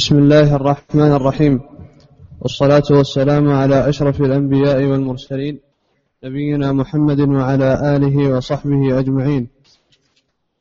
بسم 0.00 0.18
الله 0.18 0.56
الرحمن 0.56 1.12
الرحيم. 1.12 1.60
والصلاة 2.40 2.88
والسلام 2.90 3.48
على 3.48 3.88
أشرف 3.88 4.20
الأنبياء 4.20 4.84
والمرسلين 4.84 5.60
نبينا 6.24 6.72
محمد 6.72 7.20
وعلى 7.20 7.96
آله 7.96 8.16
وصحبه 8.36 8.98
أجمعين. 8.98 9.48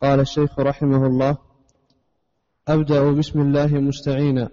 قال 0.03 0.19
الشيخ 0.19 0.59
رحمه 0.59 1.07
الله 1.07 1.37
أبدأ 2.67 3.11
بسم 3.11 3.41
الله 3.41 3.67
مستعينا 3.67 4.49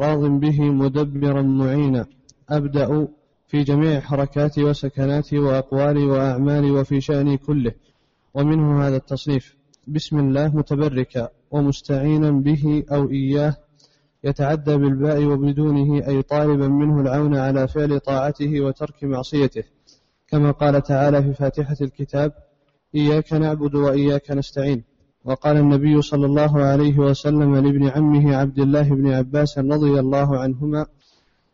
راض 0.00 0.22
به 0.40 0.60
مدبرا 0.60 1.42
معينا. 1.42 2.06
أبدأ 2.50 3.08
في 3.48 3.62
جميع 3.62 4.00
حركاتي 4.00 4.64
وسكناتي 4.64 5.38
وأقوالي 5.38 6.04
وأعمالي 6.04 6.70
وفي 6.70 7.00
شأني 7.00 7.36
كله. 7.36 7.72
ومنه 8.34 8.86
هذا 8.86 8.96
التصنيف 8.96 9.56
بسم 9.88 10.18
الله 10.18 10.56
متبركا 10.56 11.28
ومستعينا 11.50 12.30
به 12.30 12.84
أو 12.92 13.10
إياه 13.10 13.56
يتعدى 14.24 14.76
بالباء 14.76 15.24
وبدونه 15.24 16.06
أي 16.08 16.22
طالبا 16.22 16.68
منه 16.68 17.00
العون 17.00 17.36
على 17.36 17.68
فعل 17.68 18.00
طاعته 18.00 18.60
وترك 18.60 19.04
معصيته. 19.04 19.62
كما 20.28 20.50
قال 20.50 20.82
تعالى 20.82 21.22
في 21.22 21.32
فاتحة 21.34 21.76
الكتاب 21.80 22.32
إياك 22.94 23.32
نعبد 23.32 23.74
وإياك 23.74 24.30
نستعين. 24.30 24.84
وقال 25.24 25.56
النبي 25.56 26.02
صلى 26.02 26.26
الله 26.26 26.62
عليه 26.62 26.98
وسلم 26.98 27.56
لابن 27.56 27.88
عمه 27.88 28.36
عبد 28.36 28.58
الله 28.58 28.82
بن 28.82 29.12
عباس 29.12 29.58
رضي 29.58 30.00
الله 30.00 30.38
عنهما 30.38 30.86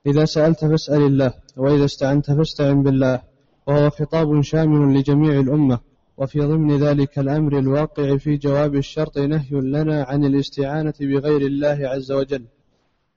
إذا 0.06 0.24
سألت 0.24 0.64
فاسأل 0.64 1.02
الله 1.02 1.32
وإذا 1.56 1.84
استعنت 1.84 2.30
فاستعن 2.30 2.82
بالله. 2.82 3.20
وهو 3.66 3.90
خطاب 3.90 4.40
شامل 4.40 4.98
لجميع 4.98 5.40
الأمة. 5.40 5.91
وفي 6.22 6.40
ضمن 6.40 6.76
ذلك 6.76 7.18
الأمر 7.18 7.58
الواقع 7.58 8.16
في 8.16 8.36
جواب 8.36 8.74
الشرط 8.74 9.18
نهي 9.18 9.60
لنا 9.60 10.04
عن 10.04 10.24
الاستعانة 10.24 10.94
بغير 11.00 11.40
الله 11.40 11.78
عز 11.88 12.12
وجل 12.12 12.44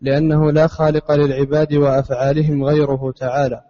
لأنه 0.01 0.51
لا 0.51 0.67
خالق 0.67 1.11
للعباد 1.11 1.73
وأفعالهم 1.73 2.63
غيره 2.63 3.11
تعالى 3.11 3.62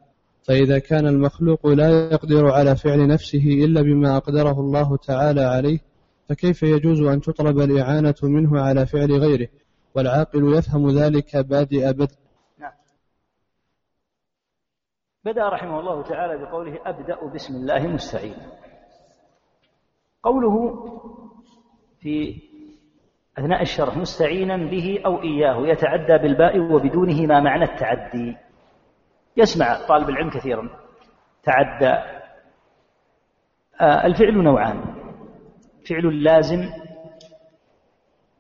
فإذا 0.44 0.80
كان 0.80 1.08
المخلوق 1.08 1.68
لا 1.68 2.10
يقدر 2.12 2.52
على 2.52 2.76
فعل 2.76 3.08
نفسه 3.08 3.66
إلا 3.66 3.82
بما 3.82 4.18
أقدره 4.18 4.60
الله 4.60 4.98
تعالى 4.98 5.42
عليه 5.42 5.80
فكيف 6.30 6.64
يجوز 6.64 7.02
أن 7.02 7.22
تطلب 7.22 7.60
الإعانة 7.60 8.16
منه 8.24 8.62
على 8.62 8.86
فعل 8.86 9.12
غيره؟ 9.12 9.48
والعاقل 9.96 10.58
يفهم 10.58 10.90
ذلك 10.90 11.38
بادئ 11.38 11.94
بدء. 11.94 12.16
نعم. 12.60 12.72
بدأ 15.26 15.50
رحمه 15.50 15.80
الله 15.80 16.04
تعالى 16.04 16.46
بقوله 16.46 16.80
أبدأ 16.86 17.34
بسم 17.34 17.56
الله 17.56 17.88
مستعين. 17.88 18.36
قوله 20.26 20.56
في 22.00 22.42
أثناء 23.38 23.62
الشرح 23.62 23.98
مستعينا 23.98 24.58
به 24.58 25.02
أو 25.06 25.22
إياه 25.22 25.68
يتعدى 25.68 26.18
بالباء 26.24 26.60
وبدونه 26.60 27.26
ما 27.26 27.40
معنى 27.40 27.64
التعدي. 27.64 28.38
يسمع 29.38 29.88
طالب 29.88 30.10
العلم 30.10 30.30
كثيرا. 30.30 30.70
تعدى. 31.44 31.94
آه 33.82 34.06
الفعل 34.06 34.44
نوعان. 34.44 34.82
فعل 35.90 36.24
لازم 36.24 36.70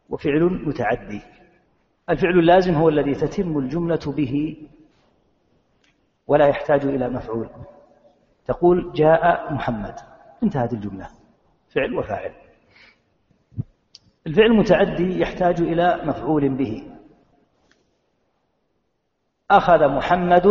وفعل 0.09 0.43
متعدي. 0.67 1.21
الفعل 2.09 2.39
اللازم 2.39 2.73
هو 2.73 2.89
الذي 2.89 3.15
تتم 3.15 3.57
الجملة 3.57 4.13
به 4.17 4.57
ولا 6.27 6.47
يحتاج 6.47 6.85
إلى 6.85 7.09
مفعول. 7.09 7.49
تقول 8.45 8.91
جاء 8.93 9.53
محمد. 9.53 9.95
انتهت 10.43 10.73
الجملة. 10.73 11.09
فعل 11.75 11.93
وفاعل. 11.93 12.33
الفعل 14.27 14.45
المتعدي 14.45 15.19
يحتاج 15.19 15.61
إلى 15.61 16.01
مفعول 16.03 16.49
به. 16.49 16.91
أخذ 19.51 19.87
محمد 19.87 20.47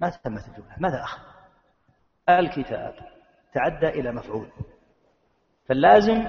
ما 0.00 0.10
تمت 0.10 0.48
الجملة 0.48 0.76
ماذا 0.78 1.02
أخذ؟ 1.02 1.22
الكتاب. 2.28 2.94
تعدى 3.52 3.88
إلى 3.88 4.12
مفعول. 4.12 4.48
فاللازم 5.66 6.24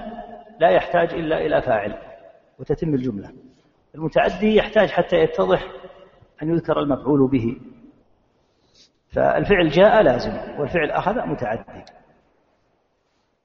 لا 0.60 0.70
يحتاج 0.70 1.14
إلا 1.14 1.38
إلى 1.38 1.62
فاعل 1.62 1.98
وتتم 2.58 2.94
الجملة. 2.94 3.32
المتعدي 3.94 4.56
يحتاج 4.56 4.90
حتى 4.90 5.16
يتضح 5.16 5.62
أن 6.42 6.48
يذكر 6.48 6.78
المفعول 6.80 7.30
به. 7.30 7.60
فالفعل 9.12 9.68
جاء 9.68 10.02
لازم 10.02 10.60
والفعل 10.60 10.90
أخذ 10.90 11.26
متعدي. 11.26 11.84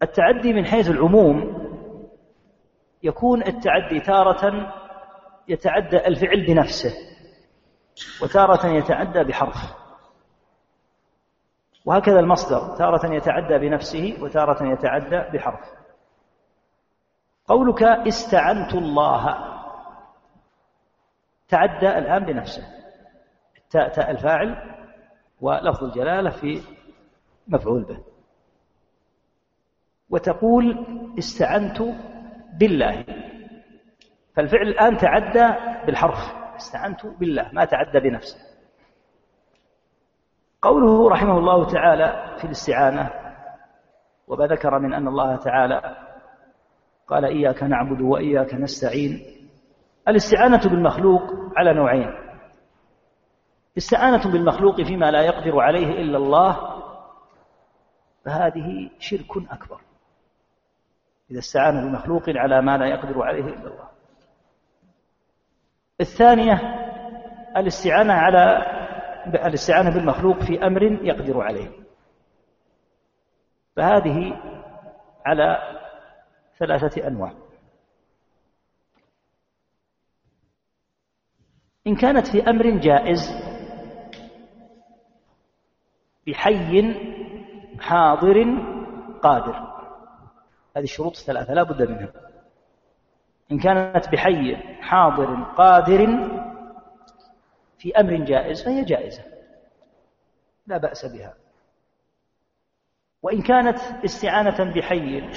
التعدي 0.02 0.54
من 0.54 0.66
حيث 0.66 0.90
العموم 0.90 1.64
يكون 3.04 3.44
التعدي 3.44 4.00
تارة 4.00 4.74
يتعدى 5.48 6.08
الفعل 6.08 6.46
بنفسه 6.46 6.94
وتارة 8.24 8.68
يتعدى 8.68 9.24
بحرف. 9.24 9.56
وهكذا 11.86 12.20
المصدر 12.20 12.76
تارة 12.78 13.14
يتعدى 13.14 13.58
بنفسه 13.58 14.18
وتارة 14.22 14.72
يتعدى 14.72 15.38
بحرف. 15.38 15.70
قولك 17.48 17.84
استعنت 17.84 18.74
الله. 18.74 19.54
تعدى 21.48 21.98
الآن 21.98 22.26
بنفسه. 22.26 22.64
التاء 23.58 23.90
تاء 23.90 24.12
الفاعل 24.12 24.76
ولفظ 25.42 25.84
الجلالة 25.84 26.30
في 26.30 26.62
مفعول 27.48 27.84
به. 27.84 28.13
وتقول 30.14 30.86
استعنت 31.20 31.82
بالله. 32.60 33.06
فالفعل 34.36 34.68
الآن 34.68 34.98
تعدى 34.98 35.48
بالحرف. 35.86 36.18
استعنت 36.56 37.06
بالله 37.06 37.50
ما 37.54 37.66
تعدى 37.66 38.00
بنفسه. 38.00 38.40
قوله 40.62 41.10
رحمه 41.10 41.38
الله 41.38 41.66
تعالى 41.66 42.38
في 42.38 42.46
الاستعانة 42.46 43.10
وما 44.28 44.46
ذكر 44.48 44.80
من 44.80 44.94
أن 44.94 45.08
الله 45.08 45.36
تعالى 45.36 45.98
قال 47.08 47.26
إياك 47.26 47.64
نعبد 47.64 48.02
وإياك 48.02 48.54
نستعين. 48.54 49.26
الاستعانة 50.08 50.70
بالمخلوق 50.70 51.24
على 51.58 51.74
نوعين. 51.74 52.14
استعانة 53.78 54.32
بالمخلوق 54.32 54.82
فيما 54.82 55.12
لا 55.12 55.22
يقدر 55.22 55.60
عليه 55.60 56.02
إلا 56.02 56.18
الله 56.18 56.84
فهذه 58.26 58.90
شرك 59.00 59.38
أكبر. 59.52 59.82
إذا 61.34 61.40
استعان 61.40 61.88
بمخلوق 61.88 62.24
على 62.28 62.62
ما 62.62 62.78
لا 62.78 62.86
يقدر 62.86 63.24
عليه 63.24 63.44
إلا 63.44 63.68
الله. 63.68 63.90
الثانية 66.02 66.54
الاستعانة 67.58 68.14
على 68.14 68.42
الاستعانة 69.26 69.90
بالمخلوق 69.90 70.40
في 70.44 70.68
أمر 70.68 70.84
يقدر 70.84 71.42
عليه. 71.42 71.70
فهذه 73.76 74.42
على 75.26 75.58
ثلاثة 76.58 77.08
أنواع. 77.08 77.34
إن 81.88 81.96
كانت 81.96 82.28
في 82.28 82.50
أمر 82.50 82.70
جائز 82.70 83.20
بحي 86.28 86.96
حاضر 87.80 88.46
قادر. 89.24 89.73
هذه 90.78 90.84
الشروط 90.84 91.18
الثلاثة 91.18 91.54
لا 91.54 91.64
بد 91.64 91.82
منها. 91.82 92.12
إن 93.52 93.60
كانت 93.60 94.10
بحي 94.10 94.56
حاضر 94.82 95.44
قادر 95.44 96.30
في 97.78 98.00
أمر 98.00 98.16
جائز 98.16 98.64
فهي 98.64 98.84
جائزة. 98.84 99.24
لا 100.68 100.78
بأس 100.78 101.06
بها. 101.06 101.34
وإن 103.22 103.42
كانت 103.42 103.80
استعانة 104.06 104.74
بحي 104.74 105.30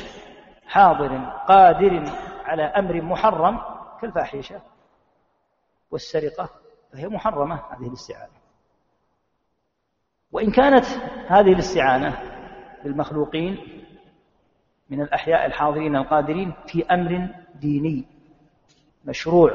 حاضر 0.67 1.17
قادر 1.49 2.05
على 2.45 2.63
أمر 2.63 3.03
محرم 3.03 3.61
كالفاحشة 4.01 4.61
والسرقة 5.91 6.51
فهي 6.93 7.09
محرمة 7.09 7.63
هذه 7.71 7.89
الاستعانة. 7.89 8.37
وإن 10.33 10.51
كانت 10.51 10.85
هذه 11.29 11.53
الاستعانة 11.53 12.19
بالمخلوقين 12.85 13.86
من 14.91 15.01
الأحياء 15.01 15.47
الحاضرين 15.47 15.97
القادرين 15.97 16.53
في 16.67 16.87
أمر 16.87 17.29
ديني 17.55 18.05
مشروع. 19.05 19.51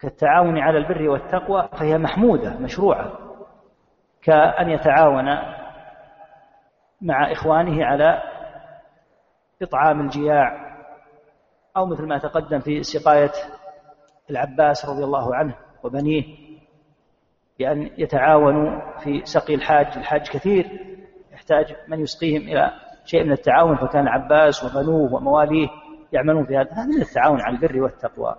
كالتعاون 0.00 0.58
على 0.58 0.78
البر 0.78 1.08
والتقوى 1.08 1.68
فهي 1.72 1.98
محمودة 1.98 2.58
مشروعة. 2.58 3.12
كأن 4.22 4.70
يتعاون 4.70 5.24
مع 7.00 7.32
إخوانه 7.32 7.84
على 7.84 8.22
إطعام 9.62 10.00
الجياع 10.00 10.72
أو 11.76 11.86
مثل 11.86 12.06
ما 12.06 12.18
تقدم 12.18 12.58
في 12.58 12.82
سقاية 12.82 13.32
العباس 14.30 14.86
رضي 14.88 15.04
الله 15.04 15.34
عنه 15.34 15.54
وبنيه 15.82 16.24
بأن 17.58 17.90
يتعاونوا 17.98 18.98
في 18.98 19.24
سقي 19.24 19.54
الحاج. 19.54 19.86
الحاج 19.96 20.28
كثير 20.28 20.96
يحتاج 21.32 21.76
من 21.88 22.00
يسقيهم 22.00 22.42
إلى 22.42 22.72
شيء 23.04 23.24
من 23.24 23.32
التعاون 23.32 23.76
فكان 23.76 24.02
العباس 24.02 24.64
وبنوه 24.64 25.14
ومواليه 25.14 25.68
يعملون 26.12 26.46
في 26.46 26.56
هذا. 26.56 26.72
هذا 26.72 26.86
من 26.86 27.02
التعاون 27.02 27.40
على 27.40 27.56
البر 27.56 27.82
والتقوى. 27.82 28.36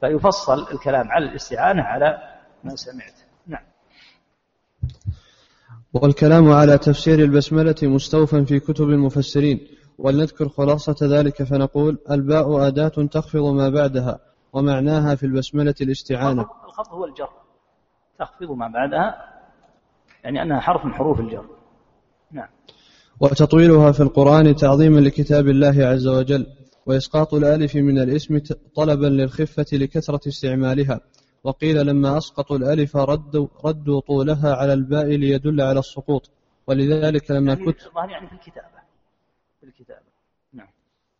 فيفصل 0.00 0.66
الكلام 0.72 1.10
على 1.10 1.24
الاستعانة 1.24 1.82
على 1.82 2.18
ما 2.64 2.76
سمعت. 2.76 3.14
نعم. 3.46 3.62
والكلام 5.94 6.52
على 6.52 6.78
تفسير 6.78 7.18
البسملة 7.18 7.74
مستوفى 7.82 8.44
في 8.44 8.60
كتب 8.60 8.84
المفسرين. 8.84 9.68
ولنذكر 9.98 10.48
خلاصة 10.48 10.96
ذلك 11.02 11.42
فنقول 11.42 11.98
الباء 12.10 12.66
أداة 12.66 12.88
تخفض 12.88 13.44
ما 13.54 13.68
بعدها 13.68 14.18
ومعناها 14.52 15.14
في 15.14 15.26
البسملة 15.26 15.74
الاستعانة. 15.80 16.46
الخفض 16.64 16.92
هو 16.92 17.04
الجر. 17.04 17.28
تخفض 18.18 18.50
ما 18.50 18.68
بعدها 18.68 19.32
يعني 20.24 20.42
أنها 20.42 20.60
حرف 20.60 20.84
من 20.84 20.94
حروف 20.94 21.20
الجر. 21.20 21.46
نعم. 22.30 22.48
وتطويلها 23.22 23.92
في 23.92 24.00
القرآن 24.00 24.54
تعظيما 24.54 25.00
لكتاب 25.00 25.48
الله 25.48 25.86
عز 25.86 26.06
وجل 26.06 26.46
وإسقاط 26.86 27.34
الألف 27.34 27.76
من 27.76 27.98
الاسم 27.98 28.40
طلبا 28.76 29.06
للخفة 29.06 29.66
لكثرة 29.72 30.28
استعمالها. 30.28 31.00
وقيل 31.44 31.86
لما 31.86 32.18
أسقطوا 32.18 32.56
الألف 32.56 32.96
ردوا, 32.96 33.46
ردوا 33.64 34.00
طولها 34.00 34.54
على 34.54 34.72
الباء 34.72 35.06
ليدل 35.06 35.60
على 35.60 35.78
السقوط. 35.78 36.30
ولذلك 36.66 37.30
لما 37.30 37.52
يعني 37.52 37.72
كتب 37.72 37.90
يعني 38.10 38.28
في 38.28 38.34
الكتابة. 38.34 38.66
في 39.60 39.66
الكتابة. 39.66 40.06
نعم. 40.52 40.68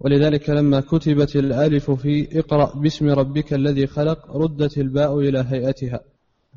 ولذلك 0.01 0.51
لما 0.51 0.81
كتبت 0.81 1.37
الألف 1.37 1.91
في 1.91 2.39
اقرأ 2.39 2.79
باسم 2.81 3.11
ربك 3.11 3.55
الذي 3.55 3.87
خلق 3.87 4.37
ردت 4.37 4.79
الباء 4.79 5.19
إلى 5.19 5.47
هيئتها. 5.49 6.01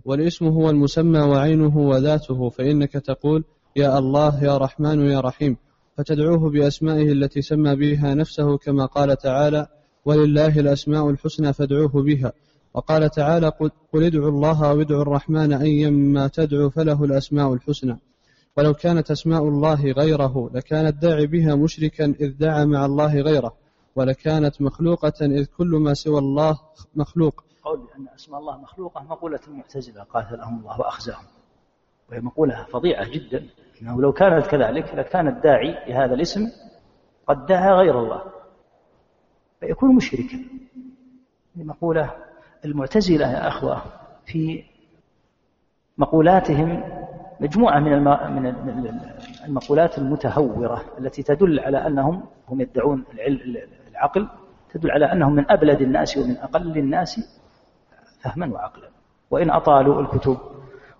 والاسم 0.06 0.48
هو 0.48 0.70
المسمى 0.70 1.20
وعينه 1.20 1.78
وذاته 1.78 2.50
فإنك 2.50 2.92
تقول 2.92 3.44
يا 3.76 4.00
الله 4.00 4.44
يا 4.44 4.58
رحمن 4.58 5.06
يا 5.12 5.20
رحيم. 5.20 5.58
فتدعوه 5.98 6.50
بأسمائه 6.50 7.12
التي 7.12 7.42
سمى 7.42 7.76
بها 7.76 8.14
نفسه 8.14 8.58
كما 8.58 8.86
قال 8.86 9.18
تعالى 9.18 9.68
ولله 10.06 10.60
الأسماء 10.60 11.10
الحسنى 11.10 11.54
فادعوه 11.54 12.04
بها 12.04 12.32
وقال 12.74 13.10
تعالى 13.10 13.50
قل 13.94 14.04
ادعوا 14.04 14.30
الله 14.30 14.70
أو 14.70 14.82
ادعوا 14.82 15.02
الرحمن 15.02 15.54
أيما 15.54 16.28
تدعو 16.28 16.70
فله 16.70 17.04
الأسماء 17.04 17.54
الحسنى 17.54 18.00
ولو 18.58 18.74
كانت 18.74 19.12
أسماء 19.12 19.44
الله 19.44 19.92
غيره 19.92 20.50
لكان 20.54 20.86
الداعي 20.86 21.28
بها 21.28 21.56
مشركا 21.56 22.06
إذ 22.06 22.38
دعا 22.38 22.66
مع 22.66 22.86
الله 22.86 23.22
غيره. 23.22 23.54
ولكانت 23.96 24.62
مخلوقة 24.62 25.14
إذ 25.22 25.46
كل 25.46 25.68
ما 25.68 25.94
سوى 25.94 26.20
الله 26.20 26.60
مخلوق. 26.96 27.44
قول 27.64 27.78
بأن 27.78 28.08
أسماء 28.16 28.40
الله 28.40 28.58
مخلوقة 28.58 29.04
مقولة 29.04 29.40
المعتزلة 29.48 30.04
قاتلهم 30.04 30.60
الله 30.60 30.80
وأخزاهم. 30.80 31.26
وهي 32.10 32.20
مقولة 32.20 32.66
فظيعة 32.74 33.10
جدا. 33.10 33.46
أنه 33.82 34.02
لو 34.02 34.12
كانت 34.12 34.48
كذلك 34.48 34.96
لكان 34.96 35.28
الداعي 35.28 35.76
لهذا 35.88 36.14
الاسم 36.14 36.42
قد 37.28 37.46
دعا 37.46 37.74
غير 37.74 38.00
الله. 38.00 38.22
فيكون 39.60 39.96
مشركا. 39.96 40.40
مقولة 41.56 42.12
المعتزلة 42.66 43.32
يا 43.32 43.48
أخوة 43.48 43.82
في 44.26 44.64
مقولاتهم 45.98 46.84
مجموعة 47.40 47.80
من 47.80 48.04
من 48.36 49.00
المقولات 49.46 49.98
المتهورة 49.98 50.82
التي 51.00 51.24
تدل 51.24 51.60
على 51.60 51.88
أنهم 51.88 52.24
هم 52.48 52.62
يدعون 52.62 53.06
العقل 53.92 54.28
تدل 54.70 54.92
على 54.92 55.12
أنهم 55.12 55.36
من 55.36 55.52
أبلد 55.52 55.82
الناس 55.82 56.18
ومن 56.18 56.38
أقل 56.38 56.78
الناس 56.78 57.40
فهما 58.22 58.54
وعقلا. 58.54 58.90
وإن 59.32 59.50
أطالوا 59.50 60.02
الكتب 60.02 60.38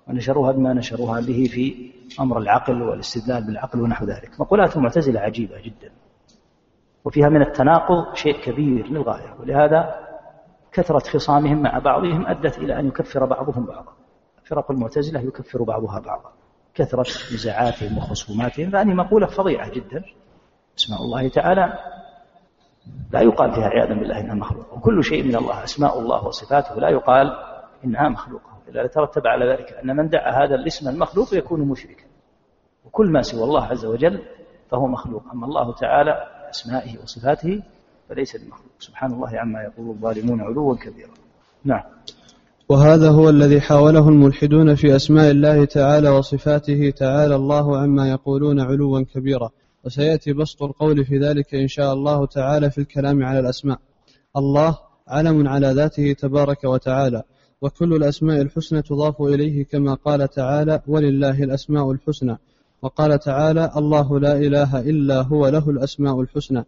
ونشروها 0.08 0.52
بما 0.52 0.74
نشروها 0.74 1.20
به 1.20 1.50
في 1.52 1.92
أمر 2.20 2.38
العقل 2.38 2.82
والاستدلال 2.82 3.44
بالعقل 3.48 3.82
ونحو 3.82 4.06
ذلك. 4.06 4.40
مقولات 4.40 4.78
المعتزلة 4.78 5.20
عجيبة 5.20 5.62
جدا. 5.62 5.92
وفيها 7.06 7.30
من 7.30 7.42
التناقض 7.42 8.16
شيء 8.16 8.42
كبير 8.42 8.88
للغاية 8.88 9.36
ولهذا 9.40 9.96
كثرة 10.72 11.00
خصامهم 11.00 11.62
مع 11.62 11.80
بعضهم 11.80 12.28
أدت 12.28 12.58
إلى 12.58 12.80
أن 12.80 12.88
يكفر 12.88 13.26
بعضهم 13.26 13.66
بعضا. 13.66 13.94
فرق 14.46 14.72
المعتزلة 14.72 15.20
يكفر 15.20 15.64
بعضها 15.64 16.00
بعضا. 16.00 16.32
كثرة 16.74 17.06
نزاعاتهم 17.34 17.98
وخصوماتهم 17.98 18.70
فهذه 18.70 18.94
مقولة 18.94 19.28
فظيعة 19.28 19.70
جدا. 19.70 20.04
أسماء 20.78 21.02
الله 21.02 21.28
تعالى 21.28 21.74
لا 23.12 23.22
يقال 23.22 23.52
فيها 23.54 23.68
عياذا 23.68 23.94
بالله 23.94 24.20
إنها 24.20 24.36
مخلوقة 24.36 24.78
وكل 24.78 25.04
شيء 25.04 25.24
من 25.24 25.36
الله 25.36 25.64
أسماء 25.64 26.00
الله 26.00 26.28
وصفاته 26.28 26.76
لا 26.76 26.90
يقال 26.90 27.28
إنها 27.86 28.10
مخلوقة. 28.10 28.55
الا 28.70 28.88
ترتب 28.88 29.28
على 29.28 29.52
ذلك 29.52 29.74
أن 29.84 29.96
من 29.96 30.10
دعا 30.10 30.46
هذا 30.46 30.56
الاسم 30.56 30.90
المخلوق 30.90 31.34
يكون 31.34 31.60
مشركا. 31.60 32.04
وكل 32.86 33.12
ما 33.12 33.22
سوى 33.22 33.44
الله 33.44 33.64
عز 33.64 33.86
وجل 33.86 34.22
فهو 34.72 34.88
مخلوق. 34.88 35.24
أما 35.34 35.46
الله 35.46 35.74
تعالى 35.74 36.28
أسمائه 36.50 36.98
وصفاته 37.04 37.64
فليس 38.10 38.36
بمخلوق. 38.38 38.72
سبحان 38.80 39.14
الله 39.14 39.40
عما 39.40 39.64
يقول 39.64 39.90
الظالمون 39.90 40.42
علوا 40.42 40.76
كبيرا. 40.76 41.14
نعم. 41.64 41.84
وهذا 42.70 43.10
هو 43.10 43.30
الذي 43.30 43.62
حاوله 43.62 44.10
الملحدون 44.10 44.76
في 44.76 44.96
أسماء 44.96 45.32
الله 45.32 45.66
تعالى 45.66 46.10
وصفاته 46.10 46.94
تعالى 46.98 47.36
الله 47.36 47.78
عما 47.78 48.10
يقولون 48.10 48.60
علوا 48.60 49.02
كبيرا. 49.14 49.50
وسيأتي 49.86 50.34
بسط 50.34 50.64
القول 50.64 51.06
في 51.06 51.18
ذلك 51.18 51.56
إن 51.56 51.68
شاء 51.68 51.94
الله 51.94 52.26
تعالى 52.26 52.72
في 52.72 52.78
الكلام 52.78 53.24
على 53.24 53.40
الأسماء. 53.40 53.80
الله 54.38 54.78
علم 55.08 55.48
على 55.48 55.68
ذاته 55.68 56.14
تبارك 56.14 56.64
وتعالى. 56.64 57.24
وكل 57.66 57.94
الأسماء 57.94 58.42
الحسنى 58.42 58.82
تضاف 58.82 59.22
إليه 59.22 59.66
كما 59.66 59.94
قال 59.94 60.28
تعالى 60.28 60.82
ولله 60.88 61.44
الأسماء 61.44 61.92
الحسنى. 61.92 62.38
وقال 62.82 63.20
تعالى 63.20 63.72
الله 63.78 64.20
لا 64.20 64.34
إله 64.38 64.80
إلا 64.80 65.22
هو 65.22 65.48
له 65.48 65.70
الأسماء 65.70 66.22
الحسنى. 66.22 66.64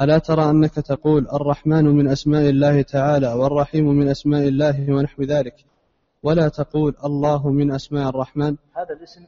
ألا 0.00 0.18
ترى 0.18 0.50
أنك 0.50 0.74
تقول 0.74 1.28
الرحمن 1.32 1.84
من 1.84 2.08
أسماء 2.08 2.48
الله 2.48 2.82
تعالى 2.82 3.32
والرحيم 3.32 3.84
من 3.84 4.08
أسماء 4.08 4.48
الله 4.48 4.92
ونحو 4.92 5.22
ذلك؟ 5.22 5.54
ولا 6.22 6.48
تقول 6.48 6.94
الله 7.04 7.50
من 7.50 7.72
أسماء 7.72 8.08
الرحمن. 8.08 8.56
هذا 8.76 8.94
الاسم 8.98 9.20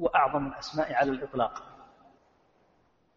هو 0.00 0.06
أعظم 0.06 0.46
الأسماء 0.46 0.92
على 0.92 1.10
الإطلاق. 1.10 1.62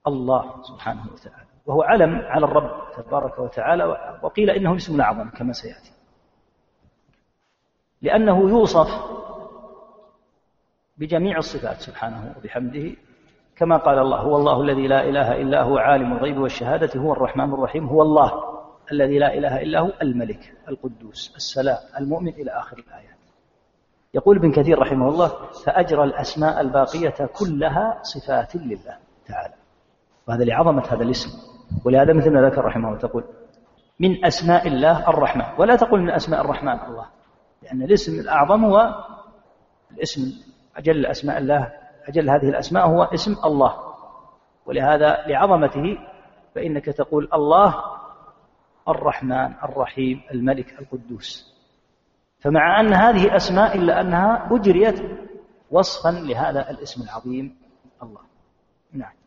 الله 0.07 0.63
سبحانه 0.63 1.03
وتعالى. 1.13 1.47
وهو 1.65 1.81
علم 1.81 2.15
على 2.15 2.45
الرب 2.45 2.71
تبارك 2.97 3.39
وتعالى 3.39 3.83
وقيل 4.23 4.49
إنه 4.49 4.75
اسم 4.75 4.95
الأعظم 4.95 5.29
كما 5.29 5.53
سيأتي. 5.53 5.90
لأنه 8.01 8.49
يوصف 8.49 8.87
بجميع 10.97 11.37
الصفات 11.37 11.81
سبحانه 11.81 12.35
وبحمده 12.37 12.95
كما 13.55 13.77
قال 13.77 13.99
الله 13.99 14.17
هو 14.17 14.35
الله 14.35 14.61
الذي 14.61 14.87
لا 14.87 15.09
إله 15.09 15.41
إلا 15.41 15.63
هو 15.63 15.77
عالم 15.77 16.13
الغيب 16.13 16.37
والشهادة 16.37 16.99
هو 16.99 17.13
الرحمن 17.13 17.53
الرحيم 17.53 17.87
هو 17.87 18.01
الله 18.01 18.31
الذي 18.91 19.19
لا 19.19 19.33
إله 19.33 19.61
إلا 19.61 19.79
هو 19.79 19.91
الملك 20.01 20.53
القدوس 20.67 21.33
السلام 21.35 21.77
المؤمن 21.99 22.27
إلى 22.27 22.51
آخر 22.51 22.77
الآيات. 22.77 23.17
يقول 24.13 24.37
ابن 24.37 24.51
كثير 24.51 24.79
رحمه 24.79 25.09
الله 25.09 25.27
فأجرى 25.65 26.03
الأسماء 26.03 26.61
الباقية 26.61 27.29
كلها 27.39 27.99
صفات 28.01 28.55
لله 28.55 28.97
تعالى. 29.27 29.53
وهذا 30.27 30.43
لعظمة 30.43 30.83
هذا 30.89 31.03
الاسم. 31.03 31.29
ولهذا 31.85 32.13
مثل 32.13 32.33
ما 32.33 32.41
ذكر 32.41 32.65
رحمه 32.65 32.87
الله 32.87 32.99
تقول 32.99 33.23
من 33.99 34.25
أسماء 34.25 34.67
الله 34.67 35.09
الرحمن. 35.09 35.45
ولا 35.57 35.75
تقول 35.75 36.01
من 36.01 36.09
أسماء 36.09 36.41
الرحمن 36.41 36.79
الله. 36.79 37.05
لأن 37.61 37.81
الاسم 37.83 38.19
الأعظم 38.19 38.65
هو 38.65 39.05
الاسم 39.91 40.21
أجل 40.75 41.05
أسماء 41.05 41.37
الله 41.37 41.73
أجل 42.07 42.29
هذه 42.29 42.49
الأسماء 42.49 42.87
هو 42.87 43.03
اسم 43.03 43.35
الله. 43.45 43.91
ولهذا 44.65 45.27
لعظمته 45.27 45.97
فإنك 46.55 46.85
تقول 46.85 47.29
الله 47.33 47.75
الرحمن 48.89 49.53
الرحيم 49.63 50.21
الملك 50.33 50.79
القدوس. 50.81 51.55
فمع 52.39 52.79
أن 52.79 52.93
هذه 52.93 53.35
أسماء 53.35 53.77
إلا 53.77 54.01
أنها 54.01 54.47
أجريت 54.51 55.01
وصفا 55.71 56.09
لهذا 56.09 56.69
الاسم 56.69 57.03
العظيم 57.03 57.57
الله. 58.03 58.21
نعم. 58.93 59.20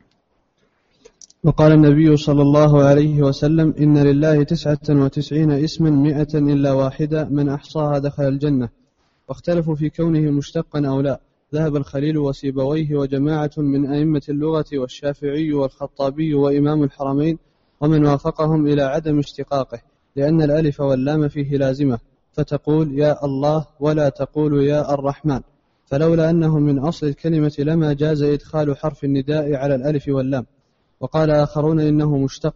وقال 1.44 1.72
النبي 1.72 2.16
صلى 2.16 2.42
الله 2.42 2.82
عليه 2.82 3.22
وسلم 3.22 3.74
إن 3.80 3.98
لله 3.98 4.42
تسعة 4.42 4.78
وتسعين 4.90 5.50
اسما 5.50 5.90
مئة 5.90 6.38
إلا 6.38 6.72
واحدة 6.72 7.24
من 7.24 7.48
أحصاها 7.48 7.98
دخل 7.98 8.28
الجنة. 8.28 8.68
واختلفوا 9.28 9.74
في 9.74 9.90
كونه 9.90 10.30
مشتقا 10.30 10.86
أو 10.86 11.00
لا. 11.00 11.20
ذهب 11.54 11.76
الخليل 11.76 12.18
وسيبويه 12.18 12.96
وجماعة 12.96 13.50
من 13.58 13.86
أئمة 13.86 14.22
اللغة 14.28 14.64
والشافعي 14.74 15.52
والخطابي 15.52 16.34
وإمام 16.34 16.82
الحرمين 16.82 17.38
ومن 17.80 18.06
وافقهم 18.06 18.66
إلى 18.66 18.82
عدم 18.82 19.18
اشتقاقه 19.18 19.78
لأن 20.16 20.42
الألف 20.42 20.80
واللام 20.80 21.28
فيه 21.28 21.56
لازمة. 21.56 21.98
فتقول 22.32 22.98
يا 22.98 23.24
الله 23.24 23.66
ولا 23.80 24.08
تقول 24.08 24.66
يا 24.66 24.94
الرحمن. 24.94 25.40
فلولا 25.86 26.30
أنه 26.30 26.58
من 26.58 26.78
أصل 26.78 27.06
الكلمة 27.06 27.54
لما 27.58 27.92
جاز 27.92 28.22
إدخال 28.22 28.76
حرف 28.76 29.04
النداء 29.04 29.54
على 29.54 29.74
الألف 29.74 30.08
واللام. 30.08 30.46
وقال 31.04 31.30
آخرون 31.30 31.80
إنه 31.80 32.16
مشتق 32.16 32.54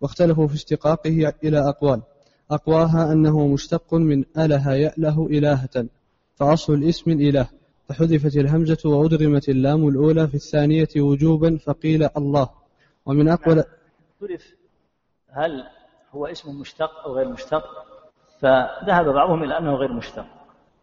واختلفوا 0.00 0.46
في 0.46 0.54
اشتقاقه 0.54 1.32
إلى 1.44 1.68
أقوال. 1.68 2.02
أقواها 2.50 3.12
أنه 3.12 3.46
مشتق 3.46 3.94
من 3.94 4.24
أله 4.38 4.72
يأله 4.74 5.26
إلهة 5.26 5.86
فأصل 6.36 6.74
الاسم 6.74 7.10
الإله 7.10 7.48
فحذفت 7.88 8.36
الهمزة 8.36 8.90
وأدغمت 8.90 9.48
اللام 9.48 9.88
الأولى 9.88 10.28
في 10.28 10.34
الثانية 10.34 10.88
وجوبا 10.96 11.56
فقيل 11.56 12.08
الله. 12.16 12.48
ومن 13.06 13.28
أقوى 13.28 13.64
اختلف 14.22 14.54
هل 15.30 15.64
هو 16.10 16.26
اسم 16.26 16.60
مشتق 16.60 16.90
أو 17.04 17.16
غير 17.16 17.28
مشتق؟ 17.28 17.64
فذهب 18.40 19.04
بعضهم 19.04 19.42
إلى 19.44 19.58
أنه 19.58 19.74
غير 19.74 19.92
مشتق 19.92 20.26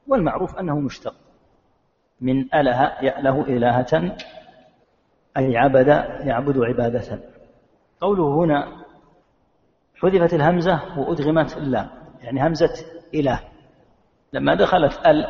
والمعروف 0.07 0.55
أنه 0.55 0.79
مشتق. 0.79 1.15
من 2.21 2.55
أله 2.55 2.81
يأله 3.01 3.41
إلهة 3.41 4.15
أي 5.37 5.57
عبد 5.57 5.87
يعبد 6.27 6.57
عبادة. 6.57 7.19
قوله 8.01 8.43
هنا 8.43 8.85
حذفت 9.95 10.33
الهمزة 10.33 10.99
وأدغمت 10.99 11.57
اللام 11.57 11.89
يعني 12.21 12.47
همزة 12.47 12.85
إله. 13.13 13.39
لما 14.33 14.55
دخلت 14.55 15.07
ال 15.07 15.27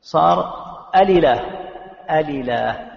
صار 0.00 0.54
الإله 0.96 1.40
الإله. 2.10 2.90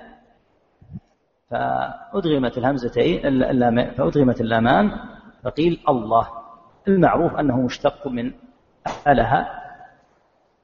فأدغمت 1.50 2.58
الهمزتين 2.58 3.26
اللام 3.26 3.92
فأدغمت 3.92 4.42
اللامان 4.42 4.92
فقيل 5.44 5.84
الله. 5.90 6.30
المعروف 6.88 7.36
أنه 7.36 7.62
مشتق 7.62 8.08
من 8.08 8.34
أله 9.08 9.48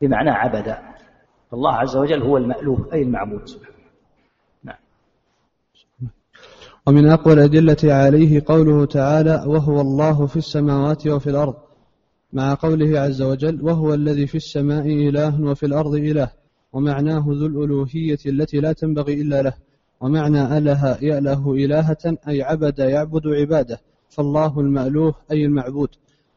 بمعنى 0.01 0.29
عبد. 0.29 0.77
فالله 1.51 1.73
عز 1.73 1.97
وجل 1.97 2.21
هو 2.21 2.37
المألوه 2.37 2.93
أي 2.93 3.01
المعبود. 3.01 3.45
سبحانه 3.45 3.75
نعم 4.63 4.77
ومن 6.87 7.09
أقوى 7.09 7.33
الأدلة 7.33 7.77
عليه 7.83 8.43
قوله 8.45 8.85
تعالى 8.85 9.43
وهو 9.47 9.81
الله 9.81 10.25
في 10.25 10.37
السماوات 10.37 11.07
وفي 11.07 11.29
الأرض 11.29 11.55
مع 12.33 12.53
قوله 12.53 12.99
عز 12.99 13.21
وجل 13.21 13.61
وهو 13.61 13.93
الذي 13.93 14.27
في 14.27 14.35
السماء 14.35 14.85
إله 14.85 15.41
وفي 15.41 15.65
الأرض 15.65 15.95
إله 15.95 16.31
ومعناه 16.73 17.25
ذو 17.27 17.45
الألوهية 17.45 18.17
التي 18.25 18.59
لا 18.59 18.73
تنبغي 18.73 19.21
إلا 19.21 19.41
له 19.41 19.53
ومعنى 20.01 20.57
أله 20.57 20.97
يأله 21.01 21.53
إلهة 21.53 22.17
أي 22.27 22.41
عبد 22.41 22.79
يعبد 22.79 23.27
عباده 23.27 23.81
فالله 24.09 24.59
المألوه 24.59 25.15
أي 25.31 25.45
المعبود. 25.45 25.89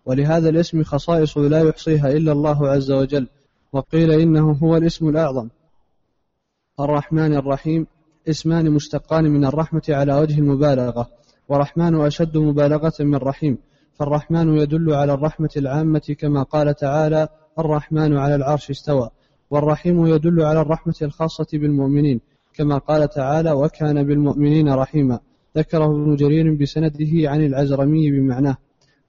ولهذا 0.06 0.48
الاسم 0.48 0.82
خصائص 0.82 1.38
لا 1.38 1.62
يحصيها 1.62 2.08
إلا 2.08 2.32
الله 2.32 2.68
عز 2.68 2.90
وجل 2.90 3.28
وقيل 3.72 4.10
إنه 4.10 4.52
هو 4.52 4.76
الاسم 4.76 5.08
الأعظم. 5.08 5.48
الرحمن 6.80 7.34
الرحيم. 7.34 7.86
اسمان 8.28 8.70
مشتقان 8.70 9.24
من 9.24 9.44
الرحمة 9.44 9.82
على 9.88 10.14
وجه 10.14 10.38
المبالغة 10.38 11.08
ورحمن 11.48 12.00
أشد 12.00 12.36
مبالغة 12.36 12.92
من 13.00 13.14
رحيم 13.14 13.58
فالرحمن 13.94 14.58
يدل 14.58 14.92
على 14.92 15.12
الرحمة 15.12 15.50
العامة 15.56 16.16
كما 16.18 16.42
قال 16.42 16.74
تعالى 16.74 17.28
الرحمن 17.58 18.16
على 18.16 18.34
العرش 18.34 18.70
استوى 18.70 19.10
والرحيم 19.50 20.06
يدل 20.06 20.42
على 20.42 20.60
الرحمة 20.60 20.94
الخاصة 21.02 21.46
بالمؤمنين 21.52 22.20
كما 22.54 22.78
قال 22.78 23.08
تعالى 23.08 23.52
وكان 23.52 24.02
بالمؤمنين 24.02 24.68
رحيما 24.68 25.18
ذكره 25.56 25.86
ابن 25.86 26.16
جرير 26.16 26.54
بسنده 26.54 27.30
عن 27.30 27.46
العزرمي 27.46 28.10
بمعناه. 28.10 28.56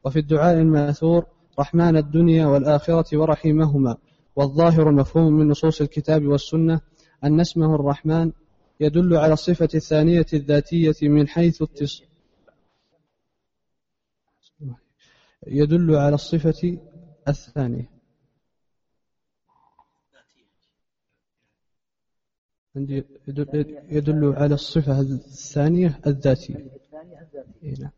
وفي 0.05 0.19
الدعاء 0.19 0.57
المأثور 0.57 1.25
رحمن 1.59 1.97
الدنيا 1.97 2.47
والآخرة 2.47 3.17
ورحيمهما 3.17 3.95
والظاهر 4.35 4.89
المفهوم 4.89 5.33
من 5.33 5.47
نصوص 5.47 5.81
الكتاب 5.81 6.25
والسنة 6.25 6.79
أن 7.23 7.39
اسمه 7.39 7.75
الرحمن 7.75 8.31
يدل 8.79 9.15
على 9.15 9.33
الصفة 9.33 9.69
الثانية 9.75 10.25
الذاتية 10.33 11.09
من 11.09 11.27
حيث 11.27 11.62
التص... 11.62 12.03
يدل 15.48 15.95
على 15.95 16.15
الصفة 16.15 16.79
الثانية. 17.27 17.89
عندي 22.75 23.03
يدل, 23.89 24.33
على 24.38 24.53
الصفة 24.53 25.00
الثانية 25.00 26.00
الذاتية. 26.07 26.55
إيه 27.63 27.75
نعم. 27.79 27.91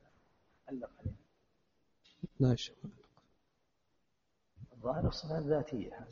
لا 2.39 2.55
شك 2.55 2.75
الظاهر 4.73 5.07
الصفة 5.07 5.37
الذاتية. 5.37 6.07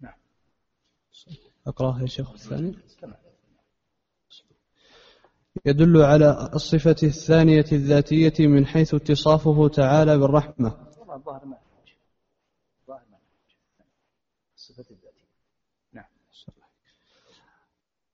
نعم. 0.00 0.14
أقرأها 1.66 2.00
يا 2.00 2.06
شيخ 2.06 2.32
الثاني 2.32 2.74
يدل 5.66 6.02
على 6.02 6.50
الصفة 6.54 6.96
الثانية 7.02 7.64
الذاتية 7.72 8.46
من 8.46 8.66
حيث 8.66 8.94
اتصافه 8.94 9.68
تعالى 9.68 10.18
بالرحمة. 10.18 10.76
ما 11.06 11.16
ما 11.16 11.58
الصفة 14.56 14.84
الذاتية 14.90 15.26
نعم 15.92 16.04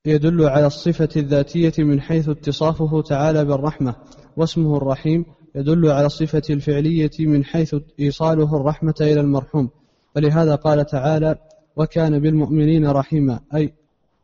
يدل 0.04 0.44
على 0.44 0.66
الصفة 0.66 1.08
الذاتية 1.16 1.72
من 1.78 2.00
حيث 2.00 2.28
اتصافه 2.28 3.02
تعالى 3.02 3.44
بالرحمة. 3.44 3.96
واسمه 4.36 4.76
الرحيم 4.76 5.24
يدل 5.54 5.90
على 5.90 6.06
الصفة 6.06 6.42
الفعلية 6.50 7.10
من 7.20 7.44
حيث 7.44 7.76
إيصاله 8.00 8.56
الرحمة 8.56 8.94
إلى 9.00 9.20
المرحوم. 9.20 9.70
ولهذا 10.16 10.54
قال 10.54 10.86
تعالى 10.86 11.38
وكان 11.76 12.18
بالمؤمنين 12.18 12.86
رحيما. 12.86 13.40
أي 13.54 13.72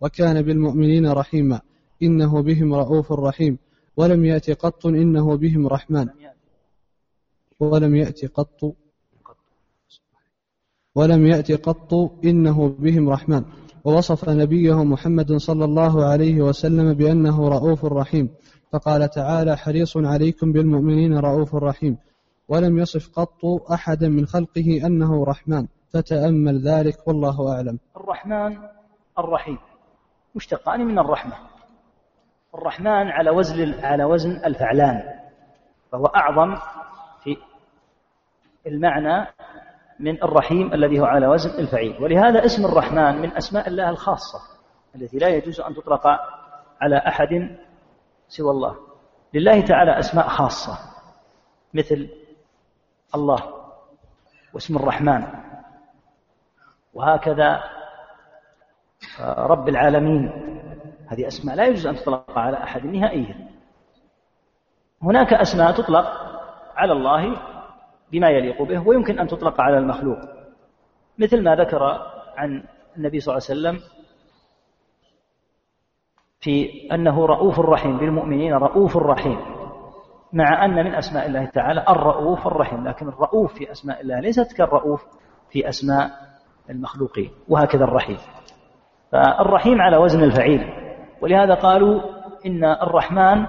وكان 0.00 0.42
بالمؤمنين 0.42 1.08
رحيما. 1.08 1.60
إنه 2.02 2.42
بهم 2.42 2.74
رؤوف 2.74 3.12
رحيم. 3.12 3.58
ولم 3.96 4.24
يأت 4.24 4.50
قط 4.50 4.86
إنه 4.86 5.36
بهم 5.36 5.66
رحمن. 5.66 6.08
ولم 7.60 7.96
يأت 7.96 8.24
قط. 8.24 8.72
ولم 10.94 11.26
يأت 11.26 11.52
قط 11.52 11.94
إنه 12.24 12.68
بهم 12.68 13.08
رحمن. 13.08 13.42
ووصف 13.84 14.28
نبيه 14.28 14.84
محمد 14.84 15.36
صلى 15.36 15.64
الله 15.64 16.04
عليه 16.04 16.42
وسلم 16.42 16.94
بأنه 16.94 17.48
رؤوف 17.48 17.84
رحيم. 17.84 18.28
فقال 18.72 19.10
تعالى 19.10 19.56
حريص 19.56 19.96
عليكم 19.96 20.52
بالمؤمنين 20.52 21.18
رؤوف 21.18 21.54
رحيم. 21.54 21.96
ولم 22.48 22.78
يصف 22.78 23.08
قط 23.08 23.44
أحدا 23.72 24.08
من 24.08 24.26
خلقه 24.26 24.86
أنه 24.86 25.24
رحمن. 25.24 25.66
فتأمل 25.92 26.68
ذلك 26.68 27.08
والله 27.08 27.54
أعلم. 27.54 27.78
الرحمن 27.96 28.58
الرحيم. 29.18 29.58
مشتقان 30.34 30.80
من 30.80 30.98
الرحمة؟ 30.98 31.32
الرحمن 32.54 33.08
على 33.08 33.30
وزن 33.30 33.84
على 33.84 34.04
وزن 34.04 34.30
الفعلان 34.44 35.02
فهو 35.92 36.06
أعظم 36.06 36.56
في 37.24 37.36
المعنى 38.66 39.26
من 40.00 40.22
الرحيم 40.22 40.72
الذي 40.72 41.00
هو 41.00 41.04
على 41.04 41.26
وزن 41.26 41.50
الفعيل. 41.50 42.02
ولهذا 42.02 42.44
اسم 42.44 42.66
الرحمن 42.66 43.22
من 43.22 43.36
أسماء 43.36 43.68
الله 43.68 43.90
الخاصة 43.90 44.38
التي 44.94 45.18
لا 45.18 45.28
يجوز 45.28 45.60
أن 45.60 45.74
تطلق 45.74 46.06
على 46.80 46.96
أحد 46.96 47.56
سوى 48.28 48.50
الله. 48.50 48.76
لله 49.34 49.60
تعالى 49.60 49.98
أسماء 49.98 50.28
خاصة 50.28 50.78
مثل 51.74 52.08
الله 53.14 53.54
واسم 54.54 54.76
الرحمن. 54.76 55.47
وهكذا 56.98 57.62
رب 59.22 59.68
العالمين. 59.68 60.30
هذه 61.08 61.26
أسماء 61.26 61.56
لا 61.56 61.66
يجوز 61.66 61.86
أن 61.86 61.96
تطلق 61.96 62.38
على 62.38 62.56
أحد 62.56 62.86
نهائيا. 62.86 63.48
هناك 65.02 65.32
أسماء 65.32 65.72
تطلق 65.72 66.06
على 66.76 66.92
الله 66.92 67.36
بما 68.12 68.28
يليق 68.28 68.62
به 68.62 68.88
ويمكن 68.88 69.18
أن 69.18 69.26
تطلق 69.26 69.60
على 69.60 69.78
المخلوق. 69.78 70.18
مثل 71.18 71.42
ما 71.42 71.56
ذكر 71.56 71.82
عن 72.36 72.64
النبي 72.96 73.20
صلى 73.20 73.36
الله 73.36 73.46
عليه 73.48 73.60
وسلم 73.60 73.90
في 76.40 76.88
أنه 76.92 77.26
رؤوف 77.26 77.60
رحيم 77.60 77.98
بالمؤمنين 77.98 78.52
رؤوف 78.52 78.96
رحيم 78.96 79.40
مع 80.32 80.64
أن 80.64 80.74
من 80.74 80.94
أسماء 80.94 81.26
الله 81.26 81.44
تعالى 81.44 81.84
الرؤوف 81.88 82.46
الرحيم. 82.46 82.88
لكن 82.88 83.08
الرؤوف 83.08 83.54
في 83.54 83.70
أسماء 83.72 84.00
الله 84.00 84.20
ليست 84.20 84.52
كالرؤوف 84.56 85.06
في 85.50 85.68
أسماء 85.68 86.27
المخلوقين 86.70 87.30
وهكذا 87.48 87.84
الرحيم. 87.84 88.18
فالرحيم 89.12 89.80
على 89.80 89.96
وزن 89.96 90.22
الفعيل. 90.22 90.72
ولهذا 91.20 91.54
قالوا 91.54 92.00
إن 92.46 92.64
الرحمن 92.64 93.46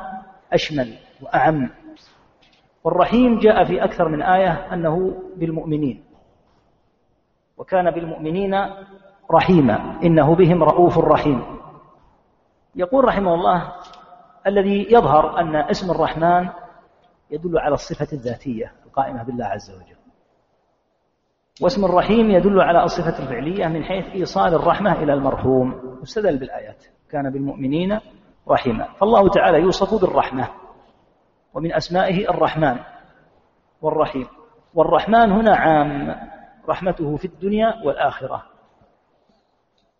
أشمل 0.53 0.93
وأعم. 1.21 1.69
والرحيم 2.83 3.39
جاء 3.39 3.65
في 3.65 3.83
أكثر 3.83 4.09
من 4.09 4.21
آية 4.21 4.73
أنه 4.73 5.23
بالمؤمنين. 5.35 6.03
وكان 7.57 7.91
بالمؤمنين 7.91 8.55
رحيما. 9.31 9.99
إنه 10.03 10.35
بهم 10.35 10.63
رؤوف 10.63 10.97
رحيم. 10.97 11.43
يقول 12.75 13.05
رحمه 13.05 13.33
الله 13.33 13.71
الذي 14.47 14.87
يظهر 14.91 15.39
أن 15.39 15.55
اسم 15.55 15.91
الرحمن 15.91 16.49
يدل 17.31 17.59
على 17.59 17.73
الصفة 17.73 18.07
الذاتية 18.13 18.73
القائمة 18.85 19.23
بالله 19.23 19.45
عز 19.45 19.71
وجل. 19.71 19.98
واسم 21.61 21.85
الرحيم 21.85 22.31
يدل 22.31 22.61
على 22.61 22.83
الصفة 22.83 23.23
الفعلية 23.23 23.67
من 23.67 23.83
حيث 23.83 24.05
إيصال 24.05 24.53
الرحمة 24.53 25.03
إلى 25.03 25.13
المرحوم. 25.13 25.97
واستدل 25.99 26.37
بالآيات. 26.37 26.85
كان 27.11 27.29
بالمؤمنين 27.29 27.99
رحيما. 28.49 28.87
فالله 28.99 29.29
تعالى 29.29 29.57
يوصف 29.57 30.01
بالرحمة. 30.01 30.47
ومن 31.53 31.73
أسمائه 31.73 32.29
الرحمن 32.29 32.77
والرحيم. 33.81 34.27
والرحمن 34.73 35.31
هنا 35.31 35.55
عام. 35.55 36.15
رحمته 36.69 37.15
في 37.15 37.25
الدنيا 37.25 37.73
والآخرة. 37.85 38.43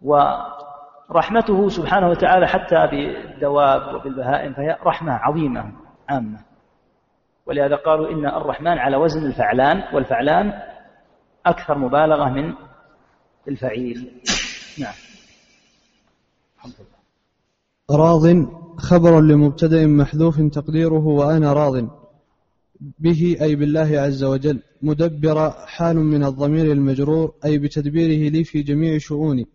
ورحمته 0.02 1.70
سبحانه 1.70 2.10
وتعالى 2.10 2.48
حتى 2.48 2.88
بالدواب 2.92 3.96
وبالبهائم 3.96 4.54
فهي 4.54 4.78
رحمة 4.84 5.14
عظيمة 5.14 5.72
عامة. 6.10 6.40
ولهذا 7.46 7.76
قالوا 7.76 8.12
إن 8.12 8.26
الرحمن 8.26 8.78
على 8.78 8.98
وزن 8.98 9.28
الفعلان 9.28 9.84
والفعلان 9.94 10.69
أكثر 11.50 11.78
مبالغة 11.78 12.30
من 12.30 12.54
الفعيل. 13.48 14.12
نعم. 14.80 14.94
الحمد 16.56 16.74
لله 16.80 17.00
راض 18.02 18.26
خبر 18.78 19.22
لمبتدأ 19.22 19.88
محذوف 19.88 20.42
تقديره 20.42 21.06
وأنا 21.20 21.54
راض 21.54 21.76
به 23.00 23.38
أي 23.42 23.56
بالله 23.56 24.00
عز 24.00 24.24
وجل. 24.24 24.60
مدبر 24.82 25.50
حال 25.50 25.98
من 25.98 26.24
الضمير 26.24 26.72
المجرور 26.72 27.34
أي 27.46 27.58
بتدبيره 27.58 28.30
لي 28.30 28.44
في 28.44 28.62
جميع 28.62 28.98
شؤوني. 28.98 29.48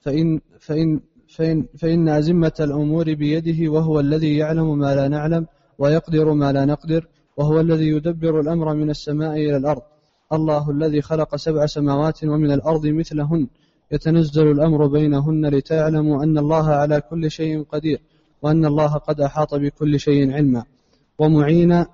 فإن, 0.00 0.40
فإن, 0.60 1.00
فإن, 1.36 1.66
فإن 1.80 2.08
أزمة 2.08 2.52
الأمور 2.60 3.14
بيده 3.14 3.72
وهو 3.72 4.00
الذي 4.00 4.36
يعلم 4.36 4.78
ما 4.78 4.94
لا 4.94 5.08
نعلم 5.08 5.46
ويقدر 5.78 6.32
ما 6.32 6.52
لا 6.52 6.64
نقدر 6.64 7.06
وهو 7.36 7.60
الذي 7.60 7.88
يدبر 7.88 8.40
الأمر 8.40 8.74
من 8.74 8.90
السماء 8.90 9.32
إلى 9.32 9.56
الأرض. 9.56 9.82
الله 10.32 10.70
الذي 10.70 11.02
خلق 11.02 11.36
سبع 11.36 11.66
سماوات 11.66 12.24
ومن 12.24 12.50
الأرض 12.52 12.86
مثلهن 12.86 13.48
يتنزل 13.92 14.50
الأمر 14.50 14.86
بينهن 14.86 15.46
لتعلموا 15.46 16.24
أن 16.24 16.38
الله 16.38 16.68
على 16.70 17.00
كل 17.00 17.30
شيء 17.30 17.62
قدير 17.62 18.00
وأن 18.42 18.64
الله 18.64 18.94
قد 18.94 19.20
أحاط 19.20 19.54
بكل 19.54 20.00
شيء 20.00 20.32
علما. 20.32 20.64
ومعين 21.18 21.84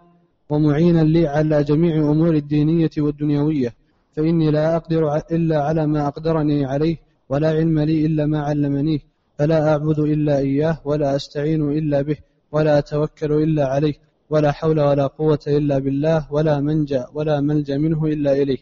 ومعينا 0.50 1.00
لي 1.00 1.26
على 1.26 1.64
جميع 1.64 2.10
أمور 2.10 2.34
الدينية 2.34 2.90
والدنيوية 2.98 3.74
فإني 4.16 4.50
لا 4.50 4.76
أقدر 4.76 5.16
إلا 5.16 5.62
على 5.62 5.86
ما 5.86 6.06
أقدرني 6.08 6.64
عليه 6.66 6.96
ولا 7.28 7.50
علم 7.50 7.78
لي 7.80 8.06
إلا 8.06 8.26
ما 8.26 8.40
علمنيه 8.40 8.98
فلا 9.38 9.68
أعبد 9.68 9.98
إلا 9.98 10.38
إياه 10.38 10.80
ولا 10.84 11.16
أستعين 11.16 11.62
إلا 11.62 12.02
به 12.02 12.16
ولا 12.52 12.78
أتوكل 12.78 13.32
إلا 13.32 13.66
عليه. 13.66 13.94
ولا 14.31 14.52
حول 14.52 14.81
ولا 14.81 15.07
قوة 15.07 15.38
إلا 15.47 15.78
بالله 15.78 16.33
ولا 16.33 16.61
منجا 16.61 17.07
ولا 17.14 17.40
ملجا 17.40 17.78
منه 17.78 18.07
إلا 18.07 18.33
إليه. 18.33 18.59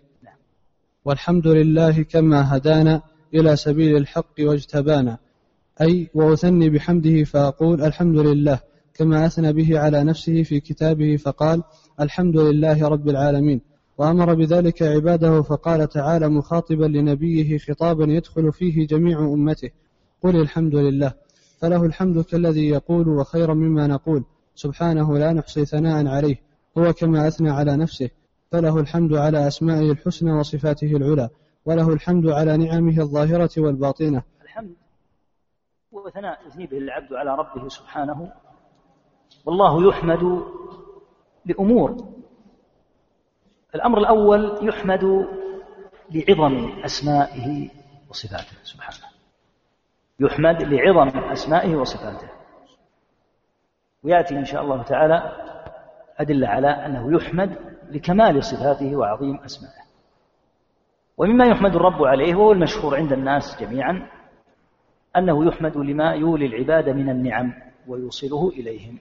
والحمد 1.05 1.47
لله 1.47 2.03
كما 2.03 2.57
هدانا 2.57 3.03
إلى 3.35 3.57
سبيل 3.57 3.97
الحق 3.97 4.35
واجتبانا. 4.41 5.19
أي 5.81 6.11
وأثني 6.15 6.71
بحمده 6.71 7.25
فأقول 7.25 7.83
الحمد 7.83 8.19
لله 8.19 8.61
كما 8.95 9.27
أثنى 9.27 9.53
به 9.53 9.79
على 9.79 10.05
نفسه 10.05 10.43
في 10.43 10.61
كتابه 10.61 11.17
فقال 11.17 11.63
الحمد 12.01 12.37
لله 12.37 12.89
رب 12.89 13.09
العالمين. 13.09 13.61
وأمر 13.99 14.35
بذلك 14.35 14.83
عباده 14.83 15.43
فقال 15.43 15.89
تعالى 15.89 16.29
مخاطبا 16.29 16.85
لنبيه 16.85 17.59
خطابا 17.59 18.05
يدخل 18.05 18.53
فيه 18.53 18.87
جميع 18.87 19.19
أمته. 19.19 19.71
قل 20.23 20.37
الحمد 20.37 20.75
لله. 20.75 21.13
فله 21.59 21.85
الحمد 21.85 22.25
كالذي 22.25 22.69
يقول 22.69 23.09
وخيرا 23.09 23.55
مما 23.55 23.87
نقول. 23.87 24.25
سبحانه 24.55 25.19
لا 25.19 25.33
نحصي 25.33 25.65
ثناء 25.65 26.07
عليه 26.07 26.37
هو 26.79 26.93
كما 26.93 27.29
أثنى 27.29 27.51
على 27.51 27.77
نفسه 27.77 28.11
فله 28.53 28.81
الحمد 28.81 29.15
على 29.15 29.47
أسمائه 29.47 29.91
الحسنى 29.91 30.33
وصفاته 30.33 30.97
العلى 30.97 31.29
وله 31.67 31.93
الحمد 31.93 32.27
على 32.27 32.57
نعمه 32.57 32.99
الظاهرة 33.01 33.51
والباطنة. 33.59 34.23
الحمد 34.43 34.75
هو 35.95 36.11
ثناء 36.11 36.47
يثني 36.49 36.67
به 36.67 36.79
العبد 36.79 37.13
على 37.13 37.37
ربه 37.37 37.69
سبحانه 37.69 38.33
والله 39.47 39.89
يحمد 39.89 40.43
لأمور 41.45 41.97
الأمر 43.75 43.99
الأول 43.99 44.69
يحمد 44.69 45.27
لعظم 46.11 46.83
أسمائه 46.85 47.69
وصفاته 48.11 48.57
سبحانه. 48.63 49.07
يحمد 50.21 50.63
لعظم 50.63 51.19
أسمائه 51.19 51.77
وصفاته. 51.77 52.42
ويأتي 54.03 54.39
إن 54.39 54.45
شاء 54.45 54.63
الله 54.63 54.83
تعالى 54.83 55.33
أدلة 56.19 56.49
على 56.49 56.69
أنه 56.69 57.17
يحمد 57.17 57.57
لكمال 57.91 58.45
صفاته 58.45 58.97
وعظيم 58.97 59.37
أسمائه. 59.37 59.83
ومما 61.17 61.47
يحمد 61.47 61.75
الرب 61.77 62.03
عليه 62.03 62.35
وهو 62.35 62.53
المشهور 62.53 62.97
عند 62.97 63.13
الناس 63.13 63.61
جميعا 63.61 64.11
أنه 65.17 65.47
يحمد 65.47 65.77
لما 65.77 66.13
يولي 66.13 66.47
العباد 66.47 66.89
من 66.89 67.11
النعم 67.11 67.55
ويوصله 67.87 68.49
إليهم. 68.49 68.99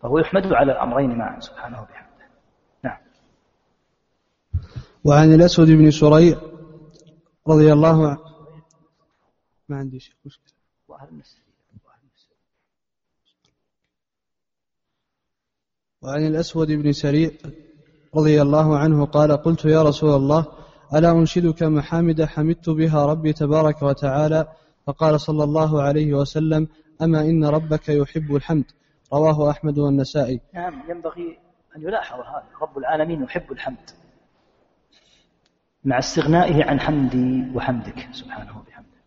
فهو 0.00 0.18
يحمد 0.18 0.52
على 0.52 0.72
الأمرين 0.72 1.18
معا 1.18 1.40
سبحانه 1.40 1.80
وبحمده. 1.80 2.26
نعم. 2.84 2.98
وعن 5.04 5.34
الأسود 5.34 5.66
بن 5.66 5.90
سريع 5.90 6.38
رضي 7.48 7.72
الله 7.72 8.08
عنه. 8.08 8.18
ما 9.68 9.76
عندي 9.76 10.00
شيء. 10.00 10.14
مشكلة. 10.24 10.56
وعن 16.06 16.26
الأسود 16.26 16.72
بن 16.72 16.92
سريع 16.92 17.30
رضي 18.16 18.42
الله 18.42 18.78
عنه 18.78 19.06
قال 19.06 19.32
قلت 19.32 19.64
يا 19.64 19.82
رسول 19.82 20.10
الله 20.10 20.46
ألا 20.94 21.10
أنشدك 21.10 21.62
محامد 21.62 22.24
حمدت 22.24 22.70
بها 22.70 23.06
ربي 23.06 23.32
تبارك 23.32 23.82
وتعالى؟ 23.82 24.48
فقال 24.86 25.20
صلى 25.20 25.44
الله 25.44 25.82
عليه 25.82 26.14
وسلم 26.14 26.68
أما 27.02 27.20
إن 27.20 27.44
ربك 27.44 27.88
يحب 27.88 28.34
الحمد. 28.34 28.64
رواه 29.12 29.50
أحمد 29.50 29.78
والنسائي. 29.78 30.40
نعم 30.54 30.82
ينبغي 30.90 31.38
أن 31.76 31.82
يلاحظ 31.82 32.18
هذا. 32.18 32.44
رب 32.62 32.78
العالمين 32.78 33.22
يحب 33.22 33.52
الحمد. 33.52 33.90
مع 35.84 35.98
استغنائه 35.98 36.64
عن 36.64 36.80
حمدي 36.80 37.56
وحمدك. 37.56 38.08
سبحانه 38.12 38.58
وبحمده. 38.58 39.00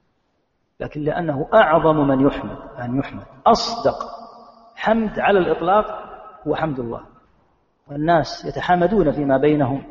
لكن 0.80 1.02
لأنه 1.02 1.48
أعظم 1.54 2.08
من 2.08 2.28
يحمد 2.28 2.58
أن 2.80 3.00
يحمد. 3.00 3.26
أصدق. 3.48 3.98
حمد 4.76 5.20
على 5.20 5.40
الإطلاق 5.40 6.09
هو 6.48 6.56
حمد 6.56 6.80
الله 6.80 7.06
والناس 7.88 8.46
يتحامدون 8.46 9.12
فيما 9.12 9.38
بينهم 9.38 9.84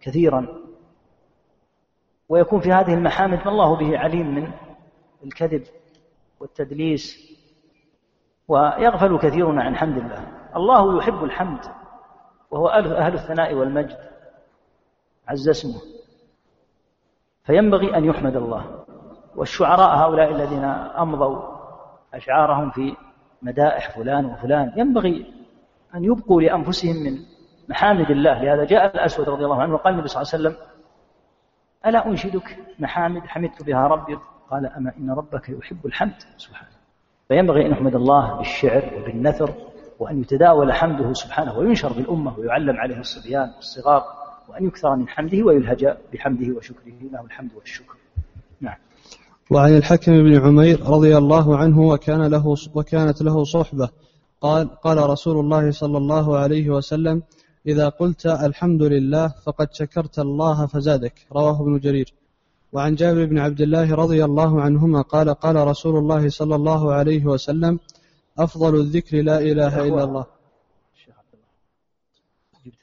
كثيرا. 0.00 0.46
ويكون 2.28 2.60
في 2.60 2.72
هذه 2.72 2.94
المحامد 2.94 3.38
ما 3.38 3.48
الله 3.48 3.76
به 3.76 3.98
عليم 3.98 4.34
من 4.34 4.52
الكذب 5.24 5.62
والتدليس 6.40 7.34
ويغفل 8.48 9.18
كثيرون 9.18 9.60
عن 9.60 9.76
حمد 9.76 9.96
الله. 9.96 10.32
الله 10.56 10.98
يحب 10.98 11.24
الحمد 11.24 11.60
وهو 12.50 12.68
أهل 12.68 13.14
الثناء 13.14 13.54
والمجد 13.54 13.98
عز 15.28 15.48
اسمه. 15.48 15.80
فينبغي 17.44 17.96
أن 17.96 18.04
يحمد 18.04 18.36
الله. 18.36 18.84
والشعراء 19.36 19.96
هؤلاء 19.96 20.32
الذين 20.32 20.64
أمضوا 20.64 21.54
أشعارهم 22.14 22.70
في 22.70 22.96
مدائح 23.42 23.96
فلان 23.96 24.26
وفلان 24.26 24.72
ينبغي 24.76 25.43
أن 25.94 26.04
يبقوا 26.04 26.42
لأنفسهم 26.42 26.96
من 26.96 27.18
محامد 27.68 28.10
الله 28.10 28.42
لهذا 28.42 28.64
جاء 28.64 28.86
الأسود 28.94 29.28
رضي 29.28 29.44
الله 29.44 29.62
عنه 29.62 29.74
وقال 29.74 29.94
النبي 29.94 30.08
صلى 30.08 30.22
الله 30.22 30.32
عليه 30.32 30.42
وسلم 30.42 30.66
ألا 31.86 32.06
أنشدك 32.06 32.56
محامد؟ 32.78 33.22
حمدت 33.22 33.62
بها 33.62 33.86
ربي. 33.86 34.18
قال 34.50 34.66
أما 34.66 34.92
إن 34.98 35.10
ربك 35.10 35.48
يحب 35.48 35.86
الحمد. 35.86 36.14
سبحانه 36.36 36.70
فينبغي 37.28 37.66
أن 37.66 37.70
يحمد 37.70 37.94
الله 37.94 38.36
بالشعر 38.38 38.90
وبالنثر 38.98 39.54
وأن 39.98 40.20
يتداول 40.20 40.72
حمده 40.72 41.12
سبحانه 41.12 41.58
وينشر 41.58 41.92
بالأمة 41.92 42.38
ويعلم 42.38 42.76
عليه 42.76 42.98
الصبيان 42.98 43.50
والصغار 43.56 44.04
وأن 44.48 44.66
يكثر 44.66 44.96
من 44.96 45.08
حمده 45.08 45.42
ويلهج 45.42 45.96
بحمده 46.12 46.56
وشكره. 46.56 46.92
له 47.12 47.24
الحمد 47.24 47.50
والشكر. 47.54 47.96
نعم. 48.60 48.76
وعن 49.50 49.76
الحكم 49.76 50.12
بن 50.12 50.46
عمير 50.46 50.80
رضي 50.86 51.16
الله 51.16 51.56
عنه 51.56 51.80
وكان 51.80 52.26
له 52.26 52.54
وكانت 52.74 53.22
له 53.22 53.44
صحبة 53.44 53.88
قال 54.44 54.64
قال 54.84 54.98
رسول 55.14 55.36
الله 55.40 55.64
صلى 55.70 55.98
الله 55.98 56.26
عليه 56.38 56.66
وسلم 56.70 57.16
إذا 57.66 57.86
قلت 57.88 58.26
الحمد 58.26 58.82
لله 58.82 59.26
فقد 59.44 59.68
شكرت 59.72 60.18
الله 60.18 60.66
فزادك. 60.66 61.16
رواه 61.32 61.56
ابن 61.62 61.78
جرير. 61.78 62.08
وعن 62.72 62.94
جابر 62.94 63.24
بن 63.24 63.38
عبد 63.38 63.60
الله 63.60 63.94
رضي 63.94 64.24
الله 64.24 64.52
عنهما 64.62 65.00
قال 65.02 65.28
قال 65.34 65.56
رسول 65.56 65.94
الله 65.98 66.28
صلى 66.28 66.54
الله 66.54 66.92
عليه 66.92 67.24
وسلم 67.32 67.78
أفضل 68.38 68.72
الذكر 68.84 69.22
لا 69.22 69.38
إله 69.38 69.74
إلا 69.88 70.04
الله. 70.04 70.26
الشيخ 70.94 71.14
عبد 71.18 71.34
الله 71.36 71.50
جبت 72.66 72.82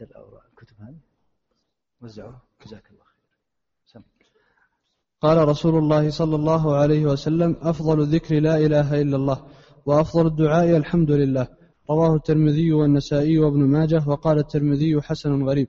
الكتب 0.52 0.78
هذه؟ 0.86 1.00
وزعوها. 2.02 2.42
جزاك 2.66 2.86
الله 2.92 3.06
خير. 3.12 4.02
قال 5.22 5.38
رسول 5.48 5.76
الله 5.78 6.10
صلى 6.10 6.36
الله 6.36 6.64
عليه 6.76 7.04
وسلم 7.06 7.52
أفضل 7.62 7.98
الذكر 8.02 8.40
لا 8.40 8.56
إله 8.58 9.02
إلا 9.02 9.16
الله. 9.16 9.40
وأفضل 9.86 10.28
الدعاء 10.28 10.78
الحمد 10.78 11.12
لله. 11.12 11.48
رواه 11.90 12.16
الترمذي 12.16 12.74
والنسائي 12.74 13.40
وابن 13.40 13.60
ماجه 13.60 14.04
وقال 14.08 14.38
الترمذي 14.38 15.02
حسن 15.02 15.44
غريب. 15.44 15.68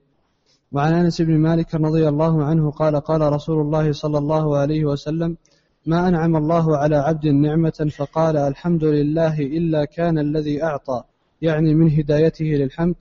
وعن 0.73 0.93
أنس 0.93 1.21
بن 1.21 1.37
مالك 1.37 1.75
رضي 1.75 2.09
الله 2.09 2.43
عنه 2.43 2.71
قال 2.71 2.95
قال 2.95 3.21
رسول 3.21 3.61
الله 3.61 3.91
صلى 3.91 4.17
الله 4.17 4.57
عليه 4.57 4.85
وسلم 4.85 5.37
ما 5.85 6.07
أنعم 6.07 6.35
الله 6.35 6.77
على 6.77 6.95
عبد 6.95 7.27
نعمة 7.27 7.91
فقال 7.97 8.37
الحمد 8.37 8.83
لله 8.83 9.39
إلا 9.39 9.85
كان 9.85 10.19
الذي 10.19 10.63
أعطى 10.63 11.03
يعني 11.41 11.73
من 11.73 11.91
هدايته 11.91 12.45
للحمد 12.45 12.95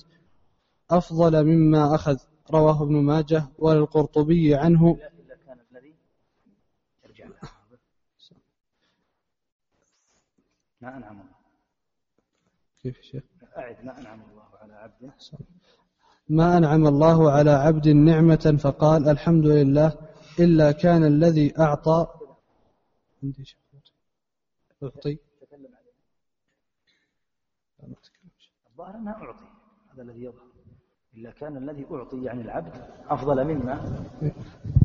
أفضل 0.90 1.44
مما 1.44 1.94
أخذ 1.94 2.16
رواه 2.50 2.82
ابن 2.82 2.94
ماجه 2.94 3.48
وللقرطبي 3.58 4.54
عنه 4.54 4.90
إلا 4.90 5.36
كان 5.46 5.58
الذي 5.72 5.94
يرجع 7.04 7.26
ما 10.82 10.96
أنعم 10.96 11.20
الله. 11.20 11.34
كيف 12.82 13.00
شيخ؟ 13.00 13.22
أعد 13.56 13.84
ما 13.84 13.98
أنعم 13.98 14.20
الله 14.30 14.48
على 14.62 14.74
عبد 14.74 15.12
ما 16.28 16.58
أنعم 16.58 16.86
الله 16.86 17.30
على 17.30 17.50
عبد 17.50 17.88
نعمة 17.88 18.58
فقال 18.62 19.08
الحمد 19.08 19.46
لله 19.46 19.98
إلا 20.40 20.72
كان 20.72 21.04
الذي 21.04 21.60
أعطى. 21.60 22.06
عندي 23.22 23.56
أعطي. 24.82 25.18
الظاهر 28.70 28.94
أنها 28.94 29.12
أعطي. 29.12 29.44
هذا 29.92 30.02
الذي 30.02 30.22
يظهر. 30.22 30.52
إلا 31.14 31.30
كان 31.30 31.56
الذي 31.56 31.86
أعطي 31.90 32.24
يعني 32.24 32.42
العبد 32.42 32.72
أفضل 33.08 33.44
مما 33.44 34.04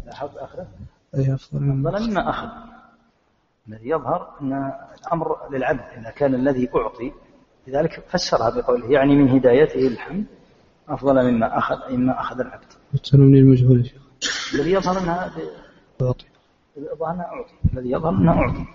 لاحظت 0.05 0.37
آخره؟ 0.37 0.71
أي 1.15 1.33
أفضل 1.33 1.59
مما 1.59 1.89
أفضل 1.89 2.09
مما 2.11 2.29
أخذ. 2.29 2.77
الذي 3.69 3.89
يظهر 3.89 4.29
أن 4.41 4.71
الأمر 4.99 5.49
للعبد 5.51 5.79
إذا 5.97 6.09
كان 6.09 6.35
الذي 6.35 6.69
أعطي 6.75 7.11
لذلك 7.67 8.03
فسرها 8.09 8.49
بقوله 8.49 8.91
يعني 8.91 9.15
من 9.15 9.29
هدايته 9.29 9.87
الحمد 9.87 10.25
أفضل 10.89 11.31
مما 11.31 11.57
أخذ 11.57 11.75
مما 11.91 12.21
أخذ 12.21 12.39
العبد. 12.39 12.65
من 13.13 13.37
المجهول 13.37 13.85
شيخ. 13.85 14.01
الذي 14.53 14.71
يظهر 14.71 14.99
أنها 14.99 15.31
أعطي. 16.01 16.25
يظهر 16.77 17.11
أنها 17.11 17.25
أعطي. 17.25 17.53
الذي 17.73 17.91
يظهر 17.91 18.09
أنها 18.09 18.33
أعطي. 18.33 18.65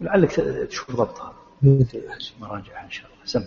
لعلك 0.00 0.30
تشوف 0.68 0.96
ضبطها. 0.96 1.32
مراجعها 2.40 2.84
إن 2.84 2.90
شاء 2.90 3.06
الله. 3.06 3.24
سم. 3.24 3.44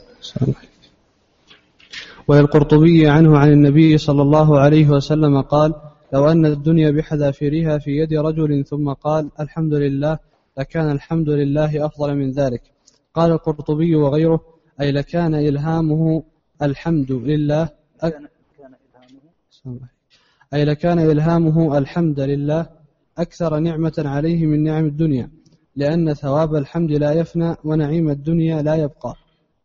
وللقرطبي 2.28 3.08
عنه 3.10 3.38
عن 3.38 3.52
النبي 3.52 3.98
صلى 3.98 4.22
الله 4.22 4.60
عليه 4.60 4.90
وسلم 4.90 5.42
قال 5.42 5.74
لو 6.14 6.32
أن 6.32 6.46
الدنيا 6.46 6.92
بحذافيرها 6.92 7.78
في 7.78 7.92
يد 7.92 8.14
رجل 8.14 8.66
ثم 8.66 8.94
قال 8.94 9.30
الحمد 9.40 9.74
لله 9.74 10.20
لكان 10.58 10.92
الحمد 10.92 11.30
لله 11.30 11.86
أفضل 11.86 12.16
من 12.16 12.32
ذلك. 12.32 12.62
قال 13.14 13.32
القرطبي 13.32 13.96
وغيره 13.96 14.42
أي 14.82 14.92
لكان 14.92 15.36
إلهامه 15.36 16.24
الحمد 16.62 17.12
لله 17.12 17.70
أي 20.54 20.66
لكان 20.66 21.00
إلهامه 21.00 21.78
الحمد 21.78 22.20
لله 22.20 22.70
أكثر 23.18 23.60
نعمة 23.60 23.94
عليه 23.98 24.46
من 24.46 24.64
نعم 24.64 24.86
الدنيا 24.86 25.30
لأن 25.76 26.14
ثواب 26.14 26.56
الحمد 26.56 26.92
لا 26.92 27.12
يفنى 27.14 27.56
ونعيم 27.64 28.10
الدنيا 28.10 28.62
لا 28.62 28.76
يبقى. 28.76 29.16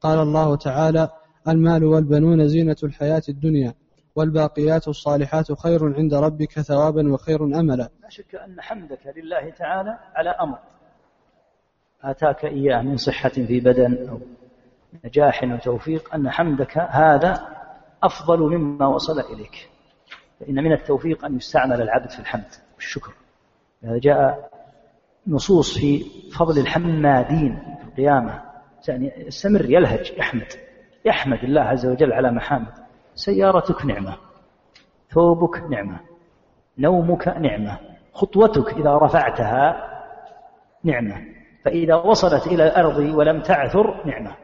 قال 0.01 0.19
الله 0.19 0.57
تعالى 0.57 1.09
المال 1.49 1.85
والبنون 1.85 2.49
زينة 2.49 2.77
الحياة 2.83 3.23
الدنيا. 3.29 3.75
والباقيات 4.16 4.88
الصالحات 4.88 5.53
خير 5.53 5.94
عند 5.96 6.14
ربك 6.14 6.61
ثوابا 6.61 7.12
وخير 7.12 7.44
أملا. 7.44 7.88
لا 8.03 8.09
شك 8.09 8.35
أن 8.35 8.61
حمدك 8.61 9.00
لله 9.16 9.50
تعالى 9.50 9.98
على 10.14 10.31
أمر. 10.31 10.59
آتاك 12.03 12.44
إياه 12.44 12.83
من 12.83 12.96
صحة 12.96 13.29
في 13.29 13.61
بدن 13.61 14.09
أو 14.09 14.18
نجاح 15.05 15.44
وتوفيق 15.44 16.14
أن 16.14 16.31
حمدك 16.31 16.79
هذا 16.79 17.48
أفضل 18.03 18.38
مما 18.38 18.87
وصل 18.87 19.20
إليك. 19.20 19.70
فإن 20.40 20.55
من 20.55 20.72
التوفيق 20.72 21.24
أن 21.24 21.37
يستعمل 21.37 21.83
العبد 21.83 22.11
في 22.11 22.18
الحمد 22.18 22.55
والشكر. 22.74 23.12
هذا 23.85 23.98
جاء 23.98 24.50
نصوص 25.27 25.79
في 25.79 26.05
فضل 26.38 26.61
الحمادين 26.61 27.77
في 27.81 27.88
القيامة. 27.88 28.42
يعني 28.88 29.12
يستمر 29.16 29.64
يلهج 29.70 30.12
يحمد 30.16 30.46
يحمد 31.05 31.38
الله 31.44 31.61
عز 31.61 31.87
وجل 31.87 32.12
على 32.12 32.31
محامد. 32.31 32.84
سيارتك 33.14 33.85
نعمة 33.87 34.16
ثوبك 35.11 35.62
نعمة 35.70 36.00
نومك 36.79 37.29
نعمة 37.29 37.79
خطوتك 38.12 38.74
إذا 38.74 38.98
رفعتها 38.98 39.90
نعمة 40.85 41.35
فإذا 41.64 41.94
وصلت 41.94 42.46
إلى 42.46 42.66
الأرض 42.66 42.98
ولم 42.98 43.42
تعثر 43.42 44.07
نعمة. 44.07 44.37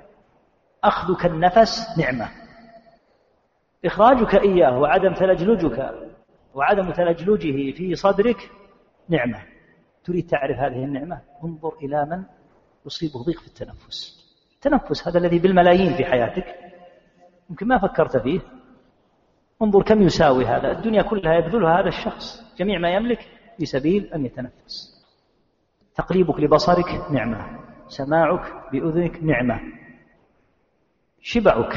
أخذك 0.85 1.27
النفس 1.27 1.99
نعمة. 1.99 2.29
إخراجك 3.85 4.35
إياه 4.35 4.79
وعدم 4.79 5.15
تلجلجك 5.15 5.91
وعدم 6.55 6.91
تلجلجه 6.91 7.73
في 7.77 7.95
صدرك 7.95 8.51
نعمة. 9.09 9.43
تريد 10.05 10.27
تعرف 10.27 10.59
هذه 10.59 10.85
النعمة؟ 10.85 11.21
انظر 11.45 11.77
إلى 11.83 12.07
من 12.07 12.23
يصيبه 12.87 13.25
ضيق 13.25 13.41
في 13.41 13.47
التنفس. 13.47 14.21
التنفس 14.55 15.09
هذا 15.09 15.19
الذي 15.19 15.39
بالملايين 15.39 15.97
في 15.97 16.05
حياتك. 16.05 16.57
يمكن 17.51 17.67
ما 17.67 17.79
فكرت 17.79 18.17
فيه. 18.17 18.41
انظر 19.63 19.83
كم 19.83 20.03
يساوي 20.03 20.45
هذا. 20.47 20.73
الدنيا 20.73 21.03
كلها 21.03 21.35
يبذلها 21.35 21.81
هذا 21.81 21.89
الشخص. 21.89 22.57
جميع 22.59 22.79
ما 22.79 22.91
يملك 22.91 23.19
في 23.59 23.65
سبيل 23.65 24.15
أن 24.15 24.25
يتنفس. 24.25 25.05
تقليبك 25.95 26.41
لبصرك 26.41 27.11
نعمة. 27.11 27.61
سماعك 27.89 28.73
بأذنك 28.73 29.23
نعمة. 29.23 29.61
شبعك 31.21 31.73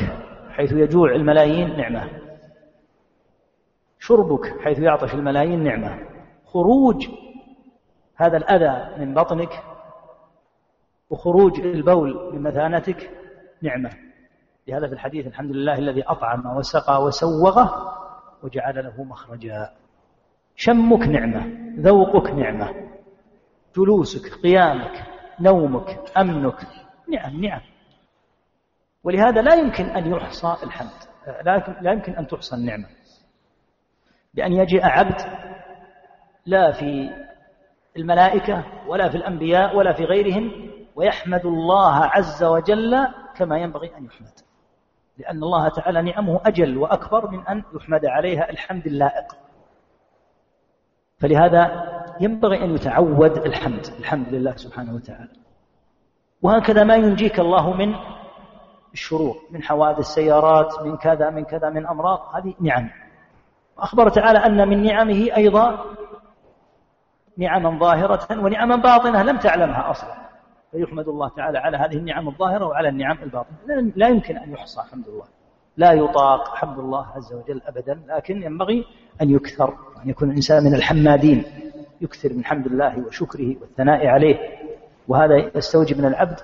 حيث 0.50 0.72
يجوع 0.72 1.16
الملايين 1.16 1.78
نعمة. 1.78 2.10
شربك 4.00 4.62
حيث 4.64 4.80
يعطش 4.80 5.14
الملايين 5.14 5.64
نعمة. 5.64 6.00
خروج 6.46 7.08
هذا 8.16 8.38
الأذى 8.38 9.06
من 9.06 9.14
بطنك 9.14 9.64
وخروج 11.10 11.60
البول 11.60 12.34
من 12.34 12.42
مثانتك 12.42 13.10
نعمة. 13.62 13.90
لهذا 14.68 14.88
في 14.88 14.94
الحديث 14.94 15.28
الحمد 15.28 15.52
لله 15.52 15.74
الذي 15.74 16.04
أطعم 16.04 16.58
وسقى 16.58 17.04
وسوغه 17.04 17.94
وجعل 18.44 18.84
له 18.84 19.04
مخرجا. 19.04 19.70
شمك 20.56 21.08
نعمة 21.08 21.46
ذوقك 21.80 22.32
نعمة 22.32 22.74
جلوسك 23.78 24.34
قيامك 24.44 25.04
نومك 25.40 26.12
أمنك 26.18 26.68
نعم 27.14 27.42
نعم. 27.42 27.62
ولهذا 29.04 29.42
لا 29.42 29.56
يمكن 29.56 29.84
أن 29.84 30.12
يحصى 30.12 30.56
الحمد 30.64 30.92
لا 31.82 31.92
يمكن 31.92 32.12
أن 32.12 32.28
تحصى 32.28 32.56
النعمة. 32.56 32.88
بأن 34.34 34.54
يجيء 34.54 34.86
عبد 34.86 35.22
لا 36.46 36.72
في 36.72 37.10
الملائكة 37.98 38.66
ولا 38.88 39.10
في 39.10 39.18
الأنبياء 39.18 39.76
ولا 39.76 39.94
في 39.94 40.04
غيرهم 40.04 40.72
ويحمد 40.96 41.46
الله 41.46 41.96
عز 41.96 42.44
وجل 42.44 43.08
كما 43.36 43.58
ينبغي 43.58 43.98
أن 43.98 44.06
يحمد. 44.06 44.53
لأن 45.18 45.44
الله 45.44 45.70
تعالى 45.70 46.02
نعمه 46.02 46.42
أجل 46.46 46.78
وأكبر 46.78 47.32
من 47.32 47.48
أن 47.48 47.64
يحمد 47.76 48.06
عليها 48.06 48.50
الحمد 48.50 48.88
اللائق. 48.88 49.26
فلهذا 51.20 51.90
ينبغي 52.20 52.64
أن 52.64 52.76
يتعود 52.76 53.38
الحمد 53.38 53.86
الحمد 54.00 54.28
لله 54.30 54.56
سبحانه 54.56 54.96
وتعالى. 54.96 55.32
وهكذا 56.42 56.84
ما 56.84 56.96
ينجيك 56.96 57.40
الله 57.40 57.74
من 57.74 57.96
الشرور 58.94 59.36
من 59.52 59.64
حوادث 59.64 60.00
السيارات 60.00 60.82
من 60.82 60.98
كذا 60.98 61.30
من 61.30 61.44
كذا 61.44 61.70
من 61.70 61.88
أمراض 61.88 62.20
هذه 62.36 62.54
نعم. 62.60 62.90
وأخبر 63.78 64.10
تعالى 64.10 64.40
أن 64.40 64.68
من 64.68 64.84
نعمه 64.84 65.30
أيضا 65.38 65.86
نعما 67.38 67.80
ظاهرة 67.80 68.28
ونعما 68.32 68.76
باطنة 68.76 69.24
لم 69.24 69.38
تعلمها 69.38 69.92
أصلا. 69.92 70.23
فيحمد 70.74 71.08
الله 71.08 71.30
تعالى 71.30 71.58
على 71.58 71.78
هذه 71.78 71.98
النعم 71.98 72.28
الظاهرة 72.28 72.66
وعلى 72.66 72.90
النعم 72.90 73.18
الباطنة. 73.24 73.58
لا 73.96 74.08
يمكن 74.08 74.38
أن 74.38 74.52
يحصى 74.52 74.82
حمد 74.92 75.08
الله 75.08 75.26
لا 75.78 75.92
يطاق 75.92 76.56
حمد 76.56 76.80
الله 76.80 77.06
عز 77.16 77.34
وجل 77.34 77.62
أبدا 77.66 78.02
لكن 78.08 78.44
ينبغي 78.44 78.86
أن 79.22 79.30
يكثر 79.30 79.74
أن 80.04 80.10
يكون 80.10 80.30
الإنسان 80.30 80.64
من 80.64 80.76
الحمادين. 80.76 81.44
يكثر 82.02 82.34
من 82.34 82.46
حمد 82.46 82.66
الله 82.66 83.00
وشكره 83.08 83.56
والثناء 83.62 84.08
عليه. 84.08 84.38
وهذا 85.08 85.52
يستوجب 85.56 85.98
من 85.98 86.06
العبد 86.06 86.40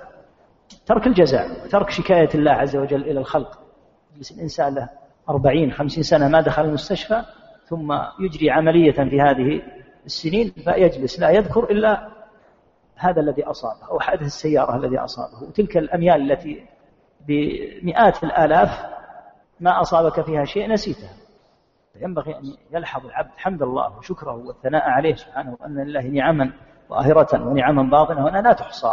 ترك 0.86 1.06
الجزاء 1.06 1.64
وترك 1.64 1.90
شكاية 1.90 2.28
الله 2.34 2.52
عز 2.52 2.76
وجل 2.76 3.02
إلى 3.02 3.20
الخلق. 3.20 3.58
يجلس 4.14 4.32
الإنسان 4.32 4.74
له 4.74 4.88
أربعين 5.28 5.72
خمسين 5.72 6.02
سنة 6.02 6.28
ما 6.28 6.40
دخل 6.40 6.64
المستشفى 6.64 7.22
ثم 7.64 7.98
يجري 8.20 8.50
عملية 8.50 8.92
في 8.92 9.20
هذه 9.20 9.62
السنين 10.06 10.50
فيجلس 10.64 11.20
لا 11.20 11.30
يذكر 11.30 11.70
إلا 11.70 12.19
هذا 13.00 13.20
الذي 13.20 13.44
أصابه 13.44 13.86
أو 13.90 14.00
حادث 14.00 14.22
السيارة 14.22 14.76
الذي 14.76 14.98
أصابه. 14.98 15.42
وتلك 15.42 15.76
الأميال 15.76 16.32
التي 16.32 16.64
بمئات 17.28 18.24
الآلاف 18.24 18.70
ما 19.60 19.80
أصابك 19.80 20.20
فيها 20.20 20.44
شيء 20.44 20.72
نسيتها. 20.72 21.16
ينبغي 22.00 22.36
أن 22.38 22.42
يلحظ 22.72 23.06
العبد 23.06 23.30
حمد 23.36 23.62
الله 23.62 23.98
وشكره 23.98 24.32
والثناء 24.32 24.82
عليه 24.82 25.14
سبحانه 25.14 25.56
وأن 25.60 25.84
لله 25.84 26.02
نعما 26.02 26.52
ظاهرة 26.90 27.48
ونعما 27.48 27.82
باطنة 27.82 28.24
وأنها 28.24 28.42
لا 28.42 28.52
تحصى. 28.52 28.92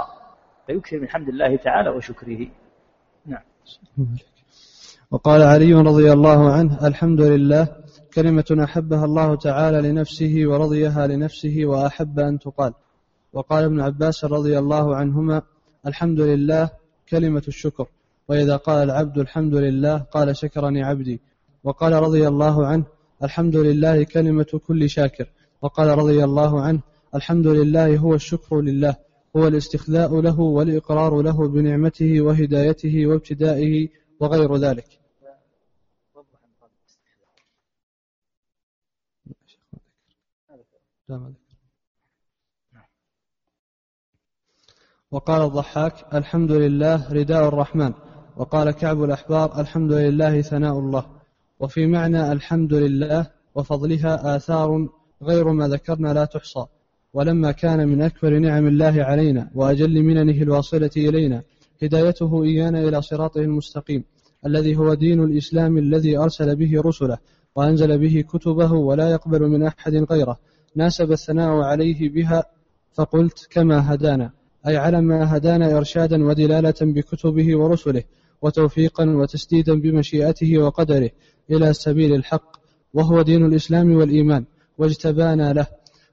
فيكثر 0.67 0.99
من 0.99 1.09
حمد 1.09 1.27
الله 1.27 1.55
تعالى 1.55 1.89
وشكره. 1.89 2.47
نعم. 3.25 3.43
وقال 5.11 5.43
علي 5.43 5.73
رضي 5.73 6.13
الله 6.13 6.53
عنه 6.53 6.87
الحمد 6.87 7.21
لله 7.21 7.67
كلمة 8.13 8.63
أحبها 8.63 9.05
الله 9.05 9.35
تعالى 9.35 9.89
لنفسه 9.89 10.43
ورضيها 10.45 11.07
لنفسه 11.07 11.61
وأحب 11.65 12.19
أن 12.19 12.39
تقال. 12.39 12.73
وقال 13.37 13.63
ابن 13.63 13.81
عباس 13.81 14.25
رضي 14.25 14.59
الله 14.59 14.95
عنهما 14.95 15.41
الحمد 15.87 16.19
لله 16.19 16.69
كلمة 17.09 17.43
الشكر. 17.47 17.87
وإذا 18.27 18.55
قال 18.55 18.83
العبد 18.83 19.17
الحمد 19.17 19.55
لله 19.55 19.97
قال 19.97 20.37
شكرني 20.37 20.83
عبدي. 20.83 21.21
وقال 21.63 21.93
رضي 21.93 22.27
الله 22.27 22.67
عنه 22.67 22.85
الحمد 23.23 23.55
لله 23.55 24.03
كلمة 24.03 24.61
كل 24.67 24.89
شاكر. 24.89 25.27
وقال 25.61 25.97
رضي 25.97 26.23
الله 26.23 26.61
عنه 26.61 26.81
الحمد 27.15 27.47
لله 27.47 27.97
هو 27.97 28.15
الشكر 28.15 28.61
لله 28.61 28.95
هو 29.35 29.47
الاستخلاء 29.47 30.21
له 30.21 30.39
والإقرار 30.39 31.21
له 31.21 31.47
بنعمته 31.47 32.21
وهدايته 32.21 33.07
وابتدائه 33.07 33.87
وغير 34.19 34.55
ذلك. 34.55 34.99
وقال 45.11 45.41
الضحاك 45.41 45.93
الحمد 46.13 46.51
لله 46.51 47.13
رداء 47.13 47.47
الرحمن. 47.47 47.93
وقال 48.37 48.71
كعب 48.71 49.03
الأحبار 49.03 49.59
الحمد 49.61 49.91
لله 49.91 50.41
ثناء 50.41 50.79
الله. 50.79 51.05
وفي 51.59 51.85
معنى 51.85 52.31
الحمد 52.31 52.73
لله 52.73 53.27
وفضلها 53.55 54.35
آثار 54.35 54.89
غير 55.23 55.51
ما 55.51 55.67
ذكرنا 55.67 56.13
لا 56.13 56.25
تحصى. 56.25 56.65
ولما 57.13 57.51
كان 57.51 57.87
من 57.87 58.01
أكبر 58.01 58.39
نعم 58.39 58.67
الله 58.67 59.03
علينا 59.03 59.49
وأجل 59.55 60.03
مننه 60.03 60.41
الواصلة 60.41 60.89
إلينا 60.97 61.43
هدايته 61.83 62.43
إيانا 62.43 62.79
إلى 62.79 63.01
صراطه 63.01 63.41
المستقيم 63.41 64.03
الذي 64.45 64.77
هو 64.77 64.93
دين 64.93 65.23
الإسلام 65.23 65.77
الذي 65.77 66.17
أرسل 66.17 66.55
به 66.55 66.81
رسله 66.81 67.17
وأنزل 67.55 67.97
به 67.97 68.23
كتبه 68.33 68.73
ولا 68.73 69.11
يقبل 69.11 69.41
من 69.47 69.63
أحد 69.63 69.93
غيره. 69.93 70.39
ناسب 70.75 71.11
الثناء 71.11 71.51
عليه 71.51 72.09
بها 72.09 72.43
فقلت 72.93 73.47
كما 73.49 73.93
هدانا. 73.93 74.36
أي 74.67 74.77
على 74.77 75.01
ما 75.01 75.37
هدانا 75.37 75.77
إرشادا 75.77 76.25
ودلالة 76.25 76.73
بكتبه 76.81 77.57
ورسله 77.57 78.03
وتوفيقا 78.41 79.05
وتسديدا 79.05 79.79
بمشيئته 79.81 80.57
وقدره 80.57 81.09
إلى 81.51 81.73
سبيل 81.73 82.13
الحق 82.13 82.57
وهو 82.93 83.21
دين 83.21 83.45
الإسلام 83.45 83.95
والإيمان 83.95 84.45
واجتبانا 84.77 85.53
له. 85.53 85.67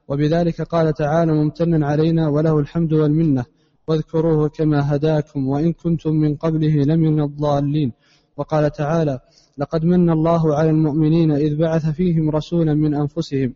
وبذلك 0.07 0.61
قال 0.61 0.93
تعالى 0.93 1.33
ممتنا 1.33 1.87
علينا 1.87 2.29
وله 2.29 2.59
الحمد 2.59 2.93
والمنة 2.93 3.45
واذكروه 3.87 4.49
كما 4.49 4.95
هداكم 4.95 5.47
وإن 5.47 5.73
كنتم 5.73 6.13
من 6.13 6.35
قبله 6.35 6.83
لمن 6.83 7.21
الضالين 7.21 7.91
وقال 8.37 8.71
تعالى 8.71 9.19
لقد 9.57 9.85
من 9.85 10.09
الله 10.09 10.55
على 10.55 10.69
المؤمنين 10.69 11.31
إذ 11.31 11.55
بعث 11.55 11.89
فيهم 11.89 12.29
رسولا 12.29 12.73
من 12.73 12.93
أنفسهم 12.93 13.53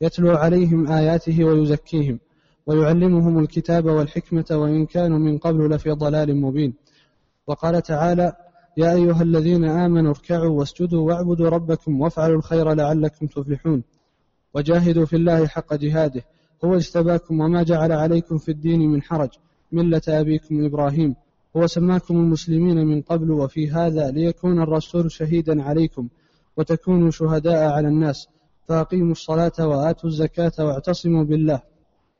يتلو 0.00 0.30
عليهم 0.30 0.86
آياته 0.86 1.44
ويزكيهم 1.44 2.18
ويعلمهم 2.66 3.38
الكتاب 3.38 3.84
والحكمة 3.84 4.44
وإن 4.50 4.86
كانوا 4.86 5.18
من 5.18 5.38
قبل 5.38 5.70
لفي 5.70 5.90
ضلال 5.90 6.36
مبين. 6.36 6.74
وقال 7.46 7.82
تعالى 7.82 8.32
يا 8.76 8.92
أيها 8.92 9.22
الذين 9.22 9.64
آمنوا 9.64 10.10
اركعوا 10.10 10.58
واسجدوا 10.58 11.06
واعبدوا 11.06 11.48
ربكم 11.48 12.00
وافعلوا 12.00 12.36
الخير 12.36 12.72
لعلكم 12.72 13.26
تفلحون. 13.26 13.82
وجاهدوا 14.54 15.04
في 15.06 15.16
الله 15.16 15.46
حق 15.46 15.74
جهاده. 15.74 16.22
هو 16.64 16.76
اجتباكم 16.76 17.40
وما 17.40 17.62
جعل 17.62 17.92
عليكم 17.92 18.38
في 18.38 18.50
الدين 18.50 18.80
من 18.80 19.02
حرج. 19.02 19.30
ملة 19.72 20.02
أبيكم 20.08 20.64
إبراهيم. 20.64 21.14
هو 21.56 21.66
سماكم 21.66 22.16
المسلمين 22.16 22.86
من 22.86 23.02
قبل 23.02 23.30
وفي 23.30 23.70
هذا 23.70 24.10
ليكون 24.10 24.62
الرسول 24.62 25.12
شهيدا 25.12 25.62
عليكم 25.62 26.08
وتكونوا 26.56 27.10
شهداء 27.10 27.70
على 27.70 27.88
الناس. 27.88 28.28
فأقيموا 28.68 29.12
الصلاة 29.12 29.52
وآتوا 29.58 30.08
الزكاة 30.10 30.52
واعتصموا 30.58 31.24
بالله. 31.24 31.73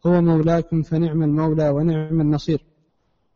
هو 0.06 0.22
مولاكم 0.22 0.82
فنعم 0.82 1.22
المولى 1.22 1.68
ونعم 1.68 2.20
النصير. 2.20 2.64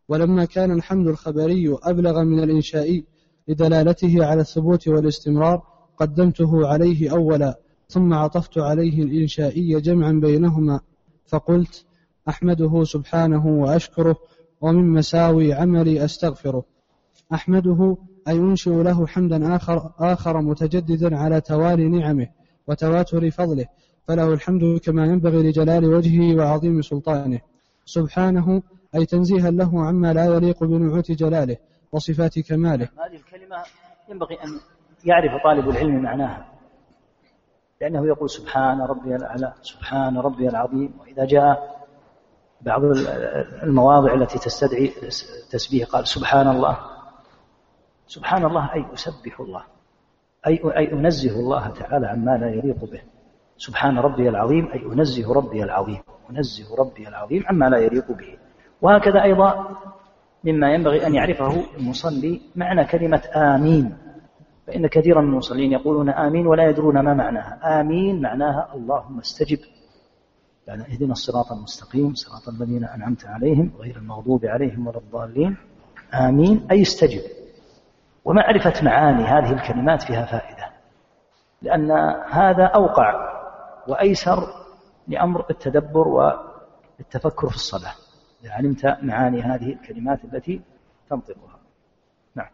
ولما 0.08 0.44
كان 0.44 0.70
الحمد 0.70 1.06
الخبري 1.06 1.76
أبلغ 1.82 2.22
من 2.22 2.42
الإنشائي 2.42 3.04
لدلالته 3.48 4.26
على 4.26 4.40
الثبوت 4.40 4.88
والاستمرار 4.88 5.62
قدمته 5.96 6.66
عليه 6.66 7.12
أولا 7.12 7.58
ثم 7.88 8.14
عطفت 8.14 8.58
عليه 8.58 9.02
الإنشائي 9.02 9.80
جمعا 9.80 10.12
بينهما 10.12 10.80
فقلت 11.26 11.84
أحمده 12.28 12.84
سبحانه 12.84 13.46
وأشكره 13.46 14.16
ومن 14.60 14.92
مساوي 14.92 15.52
عملي 15.52 16.04
أستغفره. 16.04 16.64
أحمده 17.34 17.96
أي 18.28 18.38
أنشئ 18.38 18.70
له 18.70 19.06
حمدا 19.06 19.56
آخر, 19.56 19.92
آخر 19.98 20.40
متجددا 20.42 21.16
على 21.16 21.40
توالي 21.40 21.88
نعمه 21.88 22.28
وتواتر 22.68 23.30
فضله 23.30 23.66
فله 24.08 24.32
الحمد 24.32 24.80
كما 24.84 25.06
ينبغي 25.06 25.42
لجلال 25.42 25.84
وجهه 25.84 26.36
وعظيم 26.36 26.82
سلطانه. 26.82 27.40
سبحانه 27.84 28.62
أي 28.94 29.06
تنزيها 29.06 29.50
له 29.50 29.86
عما 29.86 30.12
لا 30.12 30.24
يليق 30.24 30.64
بنعوت 30.64 31.12
جلاله 31.12 31.56
وصفات 31.92 32.38
كماله. 32.38 32.88
هذه 32.98 33.16
الكلمة 33.16 33.56
ينبغي 34.08 34.34
أن 34.34 34.48
يعرف 35.04 35.42
طالب 35.44 35.68
العلم 35.68 36.02
معناها. 36.02 36.46
لأنه 37.80 38.06
يقول 38.06 38.30
سبحان 38.30 38.80
ربي 38.80 39.16
الأعلى 39.16 39.54
سبحان 39.62 40.18
ربي 40.18 40.48
العظيم. 40.48 40.92
وإذا 41.00 41.24
جاء 41.24 41.86
بعض 42.60 42.80
المواضع 43.62 44.14
التي 44.14 44.38
تستدعي 44.38 44.92
تسبيح 45.50 45.88
قال 45.88 46.08
سبحان 46.08 46.48
الله. 46.48 46.78
سبحان 48.06 48.44
الله 48.44 48.74
أي 48.74 48.86
أسبح 48.94 49.40
الله. 49.40 49.64
أي 50.46 50.60
أي 50.76 50.92
أنزه 50.92 51.40
الله 51.40 51.68
تعالى 51.68 52.06
عما 52.06 52.30
لا 52.30 52.48
يليق 52.48 52.84
به. 52.84 53.02
سبحان 53.58 53.98
ربي 53.98 54.28
العظيم 54.28 54.68
أي 54.72 54.86
أنزه 54.86 55.34
ربي 55.34 55.62
العظيم 55.62 55.98
أنزه 56.30 56.76
ربي 56.78 57.08
العظيم 57.08 57.44
عما 57.46 57.66
لا 57.68 57.78
يليق 57.78 58.12
به. 58.12 58.38
وهكذا 58.82 59.22
أيضا 59.22 59.76
مما 60.44 60.74
ينبغي 60.74 61.06
أن 61.06 61.14
يعرفه 61.14 61.64
المصلي 61.78 62.40
معنى 62.56 62.84
كلمة 62.84 63.22
آمين. 63.34 63.96
فإن 64.66 64.86
كثيرا 64.86 65.20
من 65.20 65.28
المصلين 65.28 65.72
يقولون 65.72 66.10
آمين 66.10 66.46
ولا 66.46 66.68
يدرون 66.70 67.00
ما 67.00 67.14
معناها. 67.14 67.80
آمين 67.80 68.22
معناها 68.22 68.68
اللهم 68.74 69.18
استجب. 69.18 69.58
يعني 70.66 70.82
اهدنا 70.82 71.12
الصراط 71.12 71.52
المستقيم 71.52 72.14
صراط 72.14 72.54
الذين 72.54 72.84
أنعمت 72.84 73.26
عليهم 73.26 73.72
غير 73.78 73.96
المغضوب 73.96 74.46
عليهم 74.46 74.86
ولا 74.86 74.98
الضالين. 74.98 75.56
آمين 76.14 76.66
أي 76.70 76.82
استجب. 76.82 77.22
ومعرفة 78.24 78.84
معاني 78.84 79.24
هذه 79.24 79.52
الكلمات 79.52 80.02
فيها 80.02 80.24
فائدة. 80.26 80.68
لأن 81.62 81.90
هذا 82.30 82.64
أوقع 82.64 83.37
وأيسر 83.88 84.48
لأمر 85.08 85.44
التدبر 85.50 86.08
والتفكر 86.08 87.48
في 87.48 87.56
الصلاة. 87.56 87.94
إذا 88.44 88.52
علمت 88.52 88.86
معاني 89.02 89.42
هذه 89.42 89.72
الكلمات 89.72 90.20
التي 90.24 90.60
تنطقها. 91.10 91.58
نعم. 92.34 92.46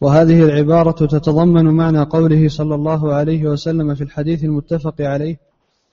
وهذه 0.00 0.42
العبارة 0.42 1.06
تتضمن 1.06 1.64
معنى 1.64 2.02
قوله 2.02 2.48
صلى 2.48 2.74
الله 2.74 3.14
عليه 3.14 3.46
وسلم 3.46 3.94
في 3.94 4.04
الحديث 4.04 4.44
المتفق 4.44 5.00
عليه 5.00 5.36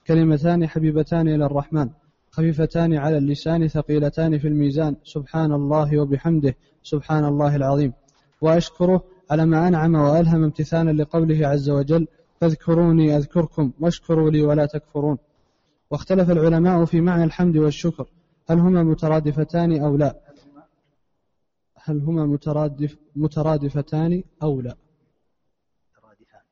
كلمتان 0.06 0.68
حبيبتان 0.68 1.28
إلى 1.28 1.46
الرحمن 1.46 1.88
خفيفتان 2.30 2.94
على 2.94 3.18
اللسان 3.18 3.68
ثقيلتان 3.68 4.38
في 4.38 4.48
الميزان 4.48 4.96
سبحان 5.04 5.52
الله 5.52 5.98
وبحمده 5.98 6.54
سبحان 6.82 7.24
الله 7.24 7.56
العظيم. 7.56 7.92
وأشكره 8.40 9.02
على 9.30 9.46
ما 9.46 9.68
أنعم 9.68 9.94
وألهم 9.94 10.44
امتثالا 10.44 11.02
لقوله 11.02 11.48
عز 11.48 11.70
وجل 11.70 12.06
فاذكروني 12.40 13.16
أذكركم 13.16 13.72
واشكروا 13.80 14.30
لي 14.30 14.42
ولا 14.42 14.66
تكفرون. 14.66 15.18
واختلف 15.90 16.30
العلماء 16.30 16.84
في 16.84 17.00
معنى 17.00 17.24
الحمد 17.24 17.56
والشكر. 17.56 18.08
هل 18.50 18.58
هما 18.58 18.82
مترادفتان 18.82 19.82
أو 19.82 19.96
لا؟ 19.96 20.20
هل 21.74 22.00
هما 22.00 22.26
مترادف 22.26 22.96
مترادفتان 23.16 24.22
أو 24.42 24.60
لا؟ 24.60 24.76
مترادفان 25.90 26.42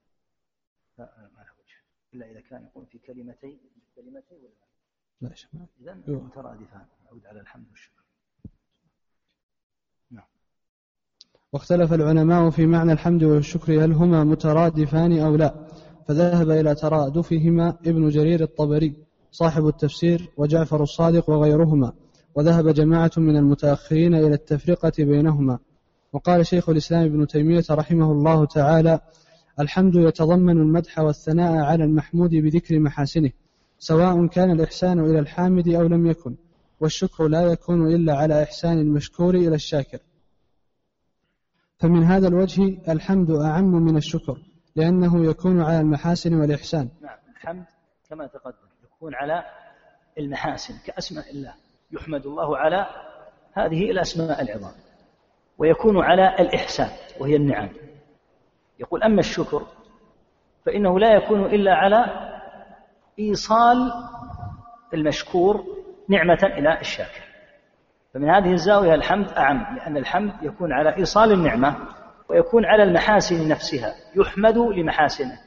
لا 0.99 1.05
ما 1.37 1.43
له 1.43 1.53
وجه 1.61 1.79
إلا 2.15 2.31
إذا 2.31 2.41
كان 2.41 2.65
يقول 2.65 2.87
في 2.87 2.99
كلمتين 2.99 3.59
كلمتين 3.97 4.39
ولا 4.39 5.29
لا؟ 5.29 5.35
شمال 5.35 5.67
إذا 5.81 5.95
مترادفان. 5.95 6.87
نعود 7.05 7.27
على 7.27 7.41
الحمد 7.41 7.65
والشكر. 7.71 8.03
نعم. 10.11 10.27
واختلف 11.53 11.93
العلماء 11.93 12.51
في 12.51 12.67
معنى 12.67 12.93
الحمد 12.93 13.23
والشكر. 13.23 13.85
هل 13.85 13.93
هما 13.93 14.25
مترادفان 14.25 15.19
أو 15.19 15.37
لا؟ 15.37 15.64
فذهب 16.09 16.51
إلى 16.51 16.75
ترادفهما 16.75 17.77
ابن 17.87 18.09
جرير 18.09 18.43
الطبري 18.43 18.95
صاحب 19.33 19.67
التفسير 19.67 20.31
وجعفر 20.37 20.83
الصادق 20.83 21.31
وغيرهما 21.31 21.93
وذهب 22.35 22.69
جماعة 22.69 23.11
من 23.17 23.37
المتأخرين 23.37 24.15
إلى 24.15 24.35
التفرقة 24.35 24.93
بينهما. 24.99 25.59
وقال 26.13 26.47
شيخ 26.47 26.69
الإسلام 26.69 27.05
ابن 27.05 27.27
تيمية 27.27 27.65
رحمه 27.71 28.13
الله 28.13 28.47
تعالى 28.47 29.01
الحمد 29.61 29.95
يتضمن 29.95 30.57
المدح 30.61 30.99
والثناء 30.99 31.53
على 31.53 31.85
المحمود 31.85 32.31
بذكر 32.31 32.79
محاسنه 32.79 33.31
سواء 33.79 34.27
كان 34.27 34.51
الإحسان 34.51 34.99
إلى 35.01 35.19
الحامد 35.19 35.69
أو 35.69 35.87
لم 35.87 36.07
يكن 36.07 36.35
والشكر 36.81 37.29
لا 37.29 37.43
يكون 37.43 37.95
إلا 37.95 38.17
على 38.17 38.43
إحسان 38.43 38.79
المشكور 38.79 39.35
إلى 39.35 39.55
الشاكر. 39.55 39.99
فمن 41.79 42.03
هذا 42.03 42.29
الوجه 42.29 42.79
الحمد 42.89 43.31
أعم 43.31 43.85
من 43.85 43.97
الشكر 43.97 44.39
لأنه 44.77 45.31
يكون 45.31 45.63
على 45.63 45.81
المحاسن 45.81 46.35
والإحسان. 46.41 46.89
نعم 47.03 47.19
الحمد 47.37 47.65
كما 48.11 48.27
تقدم 48.27 48.69
يكون 48.85 49.15
على 49.15 49.45
المحاسن 50.19 50.75
كأسماء 50.87 51.31
الله. 51.31 51.55
يحمد 51.93 52.27
الله 52.27 52.59
على 52.59 52.87
هذه 53.53 53.91
الأسماء 53.91 54.43
العظام 54.43 54.75
ويكون 55.59 56.05
على 56.05 56.35
الإحسان 56.39 56.91
وهي 57.21 57.37
النعم. 57.37 57.69
يقول 58.79 59.03
أما 59.03 59.21
الشكر 59.21 59.67
فإنه 60.67 60.99
لا 60.99 61.15
يكون 61.15 61.45
إلا 61.45 61.75
على 61.75 62.31
إيصال 63.19 63.93
المشكور 64.95 65.65
نعمة 66.09 66.41
إلى 66.43 66.81
الشاكر. 66.81 67.23
فمن 68.15 68.31
هذه 68.31 68.53
الزاوية 68.53 68.95
الحمد 68.95 69.29
أعم 69.29 69.77
لأن 69.77 69.97
الحمد 69.97 70.33
يكون 70.43 70.73
على 70.73 70.97
إيصال 70.97 71.33
النعمة 71.33 71.77
ويكون 72.31 72.65
على 72.65 72.83
المحاسن 72.83 73.49
نفسها 73.49 73.95
يحمد 74.17 74.59
لمحاسنه. 74.59 75.41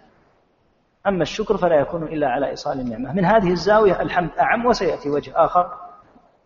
أما 1.07 1.21
الشكر 1.21 1.57
فلا 1.57 1.75
يكون 1.75 2.03
إلا 2.03 2.27
على 2.27 2.49
إيصال 2.49 2.79
النعمة. 2.79 3.13
من 3.13 3.25
هذه 3.25 3.51
الزاوية 3.51 4.01
الحمد 4.01 4.29
أعم 4.39 4.65
وسيأتي 4.65 5.09
وجه 5.09 5.31
آخر 5.35 5.69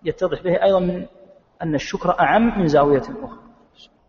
يتضح 0.03 0.43
به 0.43 0.63
أيضا 0.63 0.79
من 0.79 1.05
أن 1.61 1.75
الشكر 1.75 2.19
أعم 2.19 2.59
من 2.59 2.67
زاوية 2.67 3.01
أخرى. 3.01 3.39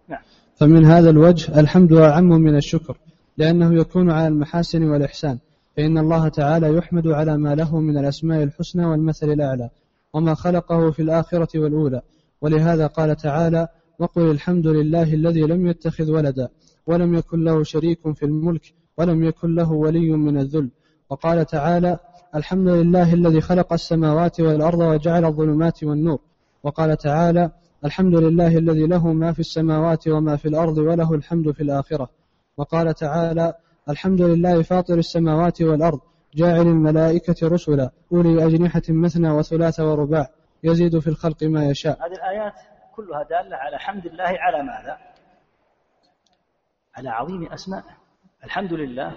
نعم. 0.09 0.21
فمن 0.57 0.85
هذا 0.85 1.11
الوجه 1.11 1.61
الحمد 1.61 1.93
أعم 1.93 2.29
من 2.29 2.57
الشكر 2.57 2.97
لأنه 3.37 3.81
يكون 3.81 4.11
على 4.11 4.29
المحاسن 4.29 4.85
والإحسان 4.85 5.39
فإن 5.77 5.99
الله 5.99 6.29
تعالى 6.29 6.77
يحمد 6.77 7.07
على 7.07 7.37
ما 7.39 7.55
له 7.55 7.81
من 7.81 7.99
الأسماء 7.99 8.43
الحسنى 8.43 8.87
والمثل 8.87 9.27
الأعلى 9.27 9.71
وما 10.13 10.35
خلقه 10.35 10.91
في 10.91 11.03
الآخرة 11.03 11.59
والأولى. 11.59 12.03
ولهذا 12.41 12.87
قال 12.87 13.17
تعالى 13.17 13.69
وقل 14.03 14.31
الحمد 14.31 14.67
لله 14.67 15.15
الذي 15.15 15.41
لم 15.41 15.67
يتخذ 15.67 16.11
ولدا 16.11 16.49
ولم 16.87 17.15
يكن 17.15 17.45
له 17.45 17.63
شريك 17.63 18.13
في 18.13 18.23
الملك 18.23 18.75
ولم 18.99 19.25
يكن 19.25 19.55
له 19.55 19.73
ولي 19.73 20.11
من 20.11 20.39
الذل. 20.39 20.71
وقال 21.11 21.47
تعالى 21.47 21.99
الحمد 22.35 22.69
لله 22.69 23.15
الذي 23.15 23.41
خلق 23.41 23.73
السماوات 23.73 24.41
والأرض 24.41 24.79
وجعل 24.79 25.25
الظلمات 25.25 25.85
والنور. 25.85 26.19
وقال 26.63 26.97
تعالى 26.97 27.51
الحمد 27.85 28.15
لله 28.15 28.59
الذي 28.59 28.87
له 28.87 29.13
ما 29.13 29.33
في 29.33 29.41
السماوات 29.41 30.09
وما 30.09 30.37
في 30.37 30.49
الأرض 30.49 30.79
وله 30.79 31.15
الحمد 31.15 31.51
في 31.51 31.63
الآخرة. 31.63 32.09
وقال 32.57 32.95
تعالى 32.95 33.55
الحمد 33.89 34.21
لله 34.23 34.63
فاطر 34.63 34.99
السماوات 34.99 35.63
والأرض 35.63 36.01
جاعل 36.35 36.67
الملائكة 36.67 37.49
رسلا 37.49 37.91
أولي 38.13 38.47
أجنحة 38.47 38.83
مثنى 38.89 39.31
وثلاث 39.31 39.81
ورباع 39.81 40.31
يزيد 40.65 40.99
في 40.99 41.07
الخلق 41.07 41.45
ما 41.45 41.65
يشاء. 41.65 41.99
هذه 42.07 42.13
الآيات 42.13 42.53
كلها 42.97 43.23
دالة 43.23 43.57
على 43.57 43.79
حمد 43.79 44.07
الله 44.07 44.25
على 44.25 44.63
ماذا؟ 44.63 44.99
على 46.97 47.09
عظيم 47.09 47.53
أسمائه. 47.53 47.97
الحمد 48.45 48.73
لله 48.73 49.13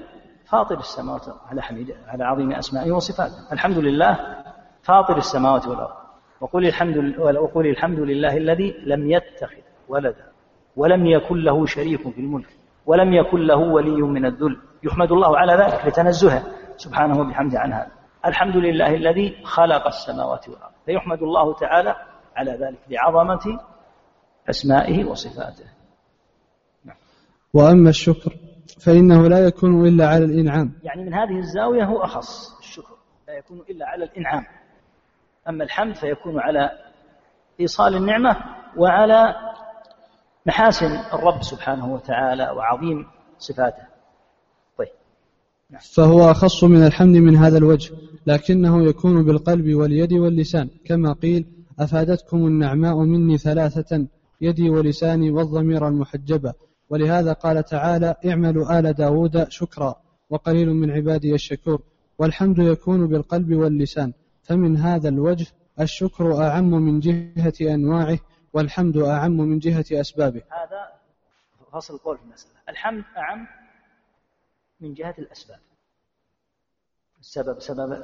فاطر 0.45 0.77
السماوات 0.77 1.21
على 1.49 1.61
حميد 1.61 1.95
على 2.07 2.23
عظيم 2.23 2.51
أسمائه 2.51 2.91
وصفاته. 2.91 3.53
الحمد 3.53 3.77
لله 3.77 4.43
فاطر 4.83 5.17
السماوات 5.17 5.67
والأرض. 5.67 5.95
وقل 6.41 6.67
الحمد 6.67 7.19
وقل 7.19 7.67
الحمد 7.67 7.99
لله 7.99 8.37
الذي 8.37 8.75
لم 8.85 9.11
يتخذ 9.11 9.61
ولدا 9.87 10.31
ولم 10.75 11.05
يكن 11.05 11.37
له 11.37 11.65
شريك 11.65 12.09
في 12.09 12.21
الملك 12.21 12.49
ولم 12.85 13.13
يكن 13.13 13.39
له 13.39 13.57
ولي 13.57 14.01
من 14.01 14.25
الذل. 14.25 14.61
يحمد 14.83 15.11
الله 15.11 15.37
على 15.37 15.53
ذلك 15.53 15.85
لتنزهه. 15.85 16.43
سبحانه 16.77 17.19
وبحمده 17.19 17.59
عن 17.59 17.73
هذا. 17.73 17.91
الحمد 18.25 18.57
لله 18.57 18.95
الذي 18.95 19.45
خلق 19.45 19.87
السماوات 19.87 20.49
والأرض. 20.49 20.73
فيحمد 20.85 21.21
الله 21.23 21.53
تعالى 21.53 21.95
على 22.35 22.51
ذلك 22.51 22.79
لعظمة 22.89 23.59
أسمائه 24.49 25.05
وصفاته. 25.05 25.65
نعم. 26.85 26.95
وأما 27.53 27.89
الشكر 27.89 28.33
فإنه 28.79 29.27
لا 29.27 29.39
يكون 29.39 29.87
إلا 29.87 30.07
على 30.07 30.25
الإنعام. 30.25 30.73
يعني 30.83 31.03
من 31.03 31.13
هذه 31.13 31.37
الزاوية 31.37 31.83
هو 31.83 32.03
أخص 32.03 32.57
الشكر 32.59 32.95
لا 33.27 33.33
يكون 33.33 33.63
إلا 33.69 33.85
على 33.85 34.03
الإنعام. 34.03 34.45
أما 35.49 35.63
الحمد 35.63 35.95
فيكون 35.95 36.39
على 36.39 36.69
إيصال 37.59 37.95
النعمة 37.95 38.37
وعلى 38.77 39.35
محاسن 40.45 40.91
الرب 41.13 41.43
سبحانه 41.43 41.93
وتعالى 41.93 42.49
وعظيم 42.49 43.07
صفاته. 43.37 43.83
طيب. 44.77 44.87
نعم. 45.69 45.81
فهو 45.81 46.31
أخص 46.31 46.63
من 46.63 46.85
الحمد 46.85 47.17
من 47.17 47.35
هذا 47.35 47.57
الوجه 47.57 47.95
لكنه 48.27 48.83
يكون 48.83 49.25
بالقلب 49.25 49.73
واليد 49.73 50.13
واللسان 50.13 50.69
كما 50.85 51.13
قيل 51.13 51.54
أفادتكم 51.79 52.37
النعماء 52.37 52.95
مني 52.95 53.37
ثلاثة 53.37 54.07
يدي 54.41 54.69
ولساني 54.69 55.31
والضمير 55.31 55.87
المحجبة 55.87 56.53
ولهذا 56.89 57.33
قال 57.33 57.63
تعالى 57.63 58.15
اعملوا 58.25 58.79
آل 58.79 58.93
داود 58.93 59.49
شكرا 59.49 59.95
وقليل 60.29 60.69
من 60.69 60.91
عبادي 60.91 61.33
الشكور. 61.33 61.81
والحمد 62.17 62.57
يكون 62.57 63.07
بالقلب 63.07 63.53
واللسان. 63.53 64.13
فمن 64.43 64.77
هذا 64.77 65.09
الوجه 65.09 65.47
الشكر 65.79 66.43
أعم 66.43 66.69
من 66.69 66.99
جهة 66.99 67.53
أنواعه 67.61 68.19
والحمد 68.53 68.97
أعم 68.97 69.37
من 69.37 69.59
جهة 69.59 69.85
أسبابه. 69.91 70.41
هذا 70.49 70.91
فصل 71.73 71.93
القول 71.93 72.17
في 72.17 72.23
المسألة. 72.23 72.53
الحمد 72.69 73.03
أعم 73.17 73.47
من 74.79 74.93
جهة 74.93 75.15
الأسباب. 75.19 75.59
السبب 77.19 77.59
سبب 77.59 78.03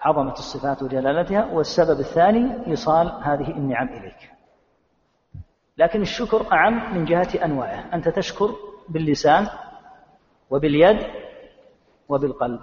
عظمة 0.00 0.32
الصفات 0.32 0.82
وجلالتها 0.82 1.44
والسبب 1.52 2.00
الثاني 2.00 2.66
إيصال 2.66 3.12
هذه 3.22 3.50
النعم 3.50 3.88
إليك. 3.88 4.30
لكن 5.78 6.02
الشكر 6.02 6.52
أعم 6.52 6.94
من 6.94 7.04
جهة 7.04 7.44
أنواعه. 7.44 7.84
أنت 7.94 8.08
تشكر 8.08 8.50
باللسان 8.88 9.48
وباليد 10.50 10.98
وبالقلب. 12.08 12.60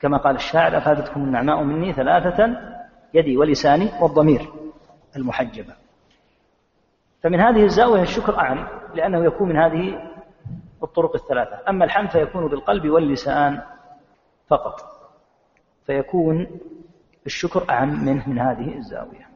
كما 0.00 0.16
قال 0.18 0.34
الشاعر 0.36 0.78
أفادتكم 0.78 1.24
النعماء 1.24 1.62
مني 1.62 1.92
ثلاثة 1.92 2.56
يدي 3.14 3.36
ولساني 3.36 3.88
والضمير 4.00 4.52
المحجبة 5.16 5.74
فمن 7.22 7.40
هذه 7.40 7.64
الزاوية 7.64 8.02
الشكر 8.02 8.38
أعم 8.38 8.68
لأنه 8.94 9.24
يكون 9.24 9.48
من 9.48 9.56
هذه 9.56 10.10
الطرق 10.82 11.14
الثلاثة. 11.14 11.58
أما 11.68 11.84
الحمد 11.84 12.10
فيكون 12.10 12.48
بالقلب 12.48 12.90
واللسان 12.90 13.62
فقط. 14.48 14.99
فيكون 15.86 16.46
الشكر 17.26 17.70
أعم 17.70 18.04
منه 18.04 18.28
من 18.28 18.38
هذه 18.38 18.78
الزاوية. 18.78 19.28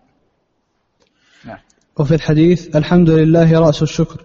نعم. 1.44 1.58
وفي 2.00 2.14
الحديث 2.14 2.76
الحمد 2.76 3.10
لله 3.10 3.60
رأس 3.60 3.82
الشكر 3.82 4.24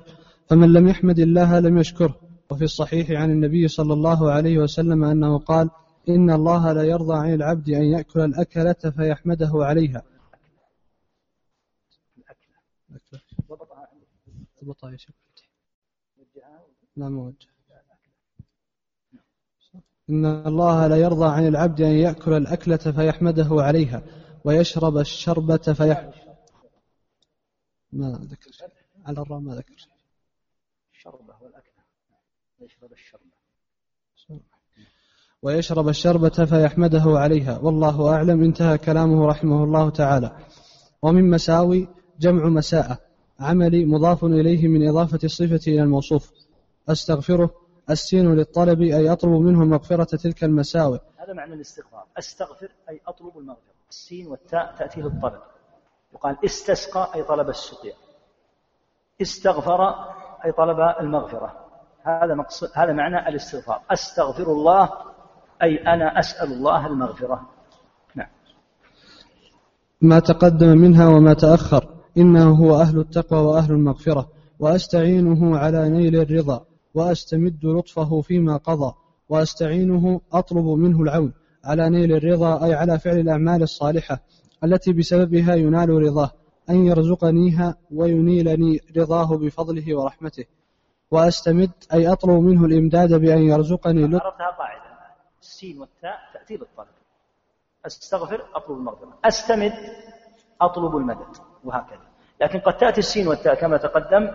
فمن 0.50 0.74
لم 0.74 0.88
يحمد 0.88 1.20
الله 1.20 1.60
لم 1.60 1.78
يشكره. 1.78 2.16
وفي 2.50 2.64
الصحيح 2.64 3.12
عن 3.12 3.32
النبي 3.32 3.68
صلى 3.68 3.94
الله 3.94 4.32
عليه 4.32 4.58
وسلم 4.58 5.04
أنه 5.04 5.40
قال 5.40 5.70
إن 6.10 6.32
الله 6.32 6.74
لا 6.74 6.84
يرضى 6.84 7.14
عن 7.14 7.34
العبد 7.34 7.70
أن 7.70 7.84
يأكل 7.84 8.20
الأكلة 8.20 8.92
فيحمده 8.98 9.52
عليها. 9.54 10.04
ضبطها 14.64 14.92
يا 14.92 14.98
شيخ 14.98 15.16
لا 16.96 17.10
موجه. 17.10 17.48
إن 20.10 20.26
الله 20.26 20.88
لا 20.88 20.96
يرضى 20.96 21.26
عن 21.26 21.48
العبد 21.48 21.82
أن 21.82 21.92
يأكل 21.92 22.34
الأكلة 22.34 22.78
فيحمده 22.78 23.48
عليها 23.52 24.04
ويشرب 24.44 24.98
الشربة 24.98 25.58
فيح. 25.58 26.10
ما 27.92 28.28
ذكر 28.32 28.50
على 29.06 29.22
الراء 29.22 29.40
ما 29.40 29.56
ذكر 29.56 29.88
الشربة 30.94 31.34
والأكلة. 31.42 31.84
يشرب 32.62 32.92
الشربة. 32.92 34.44
ويشرب 35.42 35.90
الشربة 35.90 36.46
فيحمده 36.46 37.04
عليها. 37.06 37.58
والله 37.58 38.14
أعلم. 38.14 38.44
انتهى 38.44 38.78
كلامه 38.78 39.28
رحمه 39.28 39.64
الله 39.64 39.90
تعالى. 39.90 40.38
ومن 41.02 41.30
مساوي 41.30 41.88
جمع 42.20 42.50
مساءة. 42.50 43.00
عملي 43.40 43.86
مضاف 43.86 44.26
إليه 44.26 44.68
من 44.68 44.88
إضافة 44.88 45.20
الصفة 45.24 45.62
إلى 45.68 45.84
الموصوف. 45.84 46.32
أستغفره 46.90 47.69
السين 47.90 48.36
للطلب 48.36 48.82
أي 48.82 49.12
أطلب 49.12 49.32
منه 49.32 49.66
مغفرة 49.66 50.04
تلك 50.04 50.44
المساوئ. 50.44 51.00
هذا 51.18 51.34
معنى 51.34 51.54
الاستغفار. 51.54 52.04
أستغفر 52.18 52.72
أي 52.90 53.02
أطلب 53.08 53.38
المغفرة. 53.38 53.74
السين 53.90 54.28
والتاء 54.28 54.76
تأتي 54.80 55.02
للطلب 55.02 55.42
يقال 56.14 56.38
استسقى 56.46 57.12
أي 57.16 57.24
طلب 57.24 57.50
السقيا. 57.50 57.94
استغفر 59.22 59.90
أي 60.46 60.52
طلب 60.52 60.80
المغفرة. 61.00 61.66
هذا 62.04 62.36
مقصد 62.36 62.68
هذا 62.76 62.94
معنى 62.94 63.30
الاستغفار. 63.30 63.82
أستغفر 63.92 64.52
الله 64.52 64.90
أي 65.64 65.78
أنا 65.78 66.20
أسأل 66.20 66.52
الله 66.54 66.88
المغفرة. 66.88 67.50
نعم. 68.16 68.28
ما 70.02 70.20
تقدم 70.20 70.78
منها 70.78 71.08
وما 71.08 71.34
تأخر. 71.34 71.90
إنه 72.18 72.50
هو 72.56 72.82
أهل 72.82 73.00
التقوى 73.00 73.40
وأهل 73.40 73.72
المغفرة. 73.72 74.30
وأستعينه 74.60 75.58
على 75.58 75.90
نيل 75.90 76.16
الرضا. 76.16 76.66
وأستمد 77.00 77.66
لطفه 77.66 78.22
فيما 78.22 78.58
قضى 78.58 78.94
وأستعينه 79.30 80.22
أطلب 80.34 80.66
منه 80.66 81.02
العون. 81.02 81.34
على 81.66 81.90
نيل 81.90 82.12
الرضا 82.12 82.66
أي 82.66 82.74
على 82.74 83.00
فعل 83.00 83.20
الأعمال 83.20 83.64
الصالحة 83.64 84.20
التي 84.64 84.94
بسببها 84.94 85.56
ينال 85.56 85.90
رضاه 85.90 86.32
أن 86.70 86.86
يرزقنيها 86.86 87.76
وينيلني 87.92 88.80
رضاه 88.98 89.38
بفضله 89.38 89.98
ورحمته. 89.98 90.46
وأستمد 91.12 91.72
أي 91.94 92.12
أطلب 92.12 92.42
منه 92.42 92.66
الإمداد 92.66 93.14
بأن 93.14 93.42
يرزقني 93.42 94.08
لطف 94.08 94.26
عرفتها 94.26 94.52
قاعدة. 94.58 94.90
السين 95.42 95.80
والتاء 95.80 96.18
تأتي 96.34 96.58
بالطلب 96.58 96.88
أستغفر 97.86 98.46
أطلب 98.56 98.78
المغفرة. 98.78 99.14
أستمد 99.26 99.74
أطلب 100.62 100.98
المدد. 100.98 101.38
وهكذا. 101.64 102.08
لكن 102.42 102.60
قد 102.60 102.78
تأتي 102.78 103.00
السين 103.00 103.28
والتاء 103.28 103.56
كما 103.56 103.78
تقدم 103.78 104.32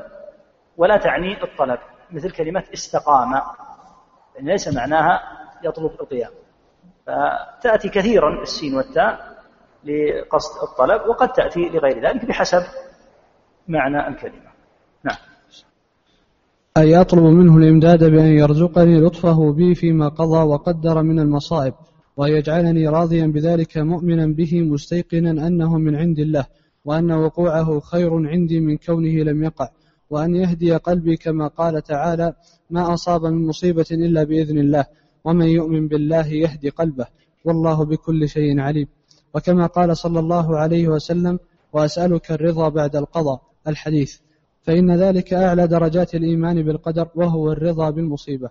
ولا 0.76 0.96
تعني 0.96 1.42
الطلب. 1.42 1.78
مثل 2.14 2.30
كلمة 2.30 2.64
استقام 2.74 3.32
يعني 4.34 4.50
ليس 4.52 4.68
معناها 4.68 5.20
يطلب 5.64 5.90
القيام. 6.00 6.30
فتأتي 7.06 7.88
كثيرا 7.88 8.42
السين 8.42 8.74
والتاء 8.74 9.34
لقصد 9.84 10.62
الطلب 10.62 11.08
وقد 11.08 11.32
تأتي 11.32 11.60
لغير 11.68 12.08
ذلك 12.08 12.24
بحسب 12.24 12.62
معنى 13.68 14.08
الكلمة. 14.08 14.50
نعم. 15.04 15.16
أي 16.76 17.00
أطلب 17.00 17.22
منه 17.22 17.56
الإمداد 17.56 18.04
بأن 18.04 18.26
يرزقني 18.26 19.00
لطفه 19.00 19.52
بي 19.52 19.74
فيما 19.74 20.08
قضى 20.08 20.38
وقدر 20.38 21.02
من 21.02 21.18
المصائب 21.18 21.74
وأن 22.16 22.32
يجعلني 22.32 22.88
راضيا 22.88 23.26
بذلك 23.26 23.78
مؤمنا 23.78 24.26
به 24.26 24.62
مستيقنا 24.62 25.46
أنه 25.46 25.78
من 25.78 25.96
عند 25.96 26.18
الله 26.18 26.46
وأن 26.84 27.12
وقوعه 27.12 27.80
خير 27.80 28.28
عندي 28.28 28.60
من 28.60 28.76
كونه 28.76 29.22
لم 29.22 29.44
يقع. 29.44 29.68
وأن 30.14 30.34
يهدي 30.34 30.76
قلبي 30.76 31.16
كما 31.16 31.46
قال 31.46 31.82
تعالى 31.82 32.34
ما 32.70 32.94
أصاب 32.94 33.26
من 33.26 33.46
مصيبة 33.46 33.86
إلا 33.90 34.24
بإذن 34.24 34.58
الله 34.58 34.84
ومن 35.24 35.46
يؤمن 35.46 35.88
بالله 35.88 36.26
يهدي 36.26 36.68
قلبه 36.68 37.06
والله 37.44 37.84
بكل 37.84 38.28
شيء 38.28 38.60
عليم. 38.60 38.88
وكما 39.34 39.66
قال 39.66 39.96
صلى 39.96 40.20
الله 40.20 40.58
عليه 40.58 40.88
وسلم 40.88 41.38
وأسألك 41.72 42.30
الرضا 42.30 42.68
بعد 42.68 42.96
القضاء 42.96 43.42
الحديث. 43.68 44.16
فإن 44.62 44.96
ذلك 44.96 45.34
أعلى 45.34 45.66
درجات 45.66 46.14
الإيمان 46.14 46.62
بالقدر 46.62 47.08
وهو 47.14 47.52
الرضا 47.52 47.90
بالمصيبة. 47.90 48.50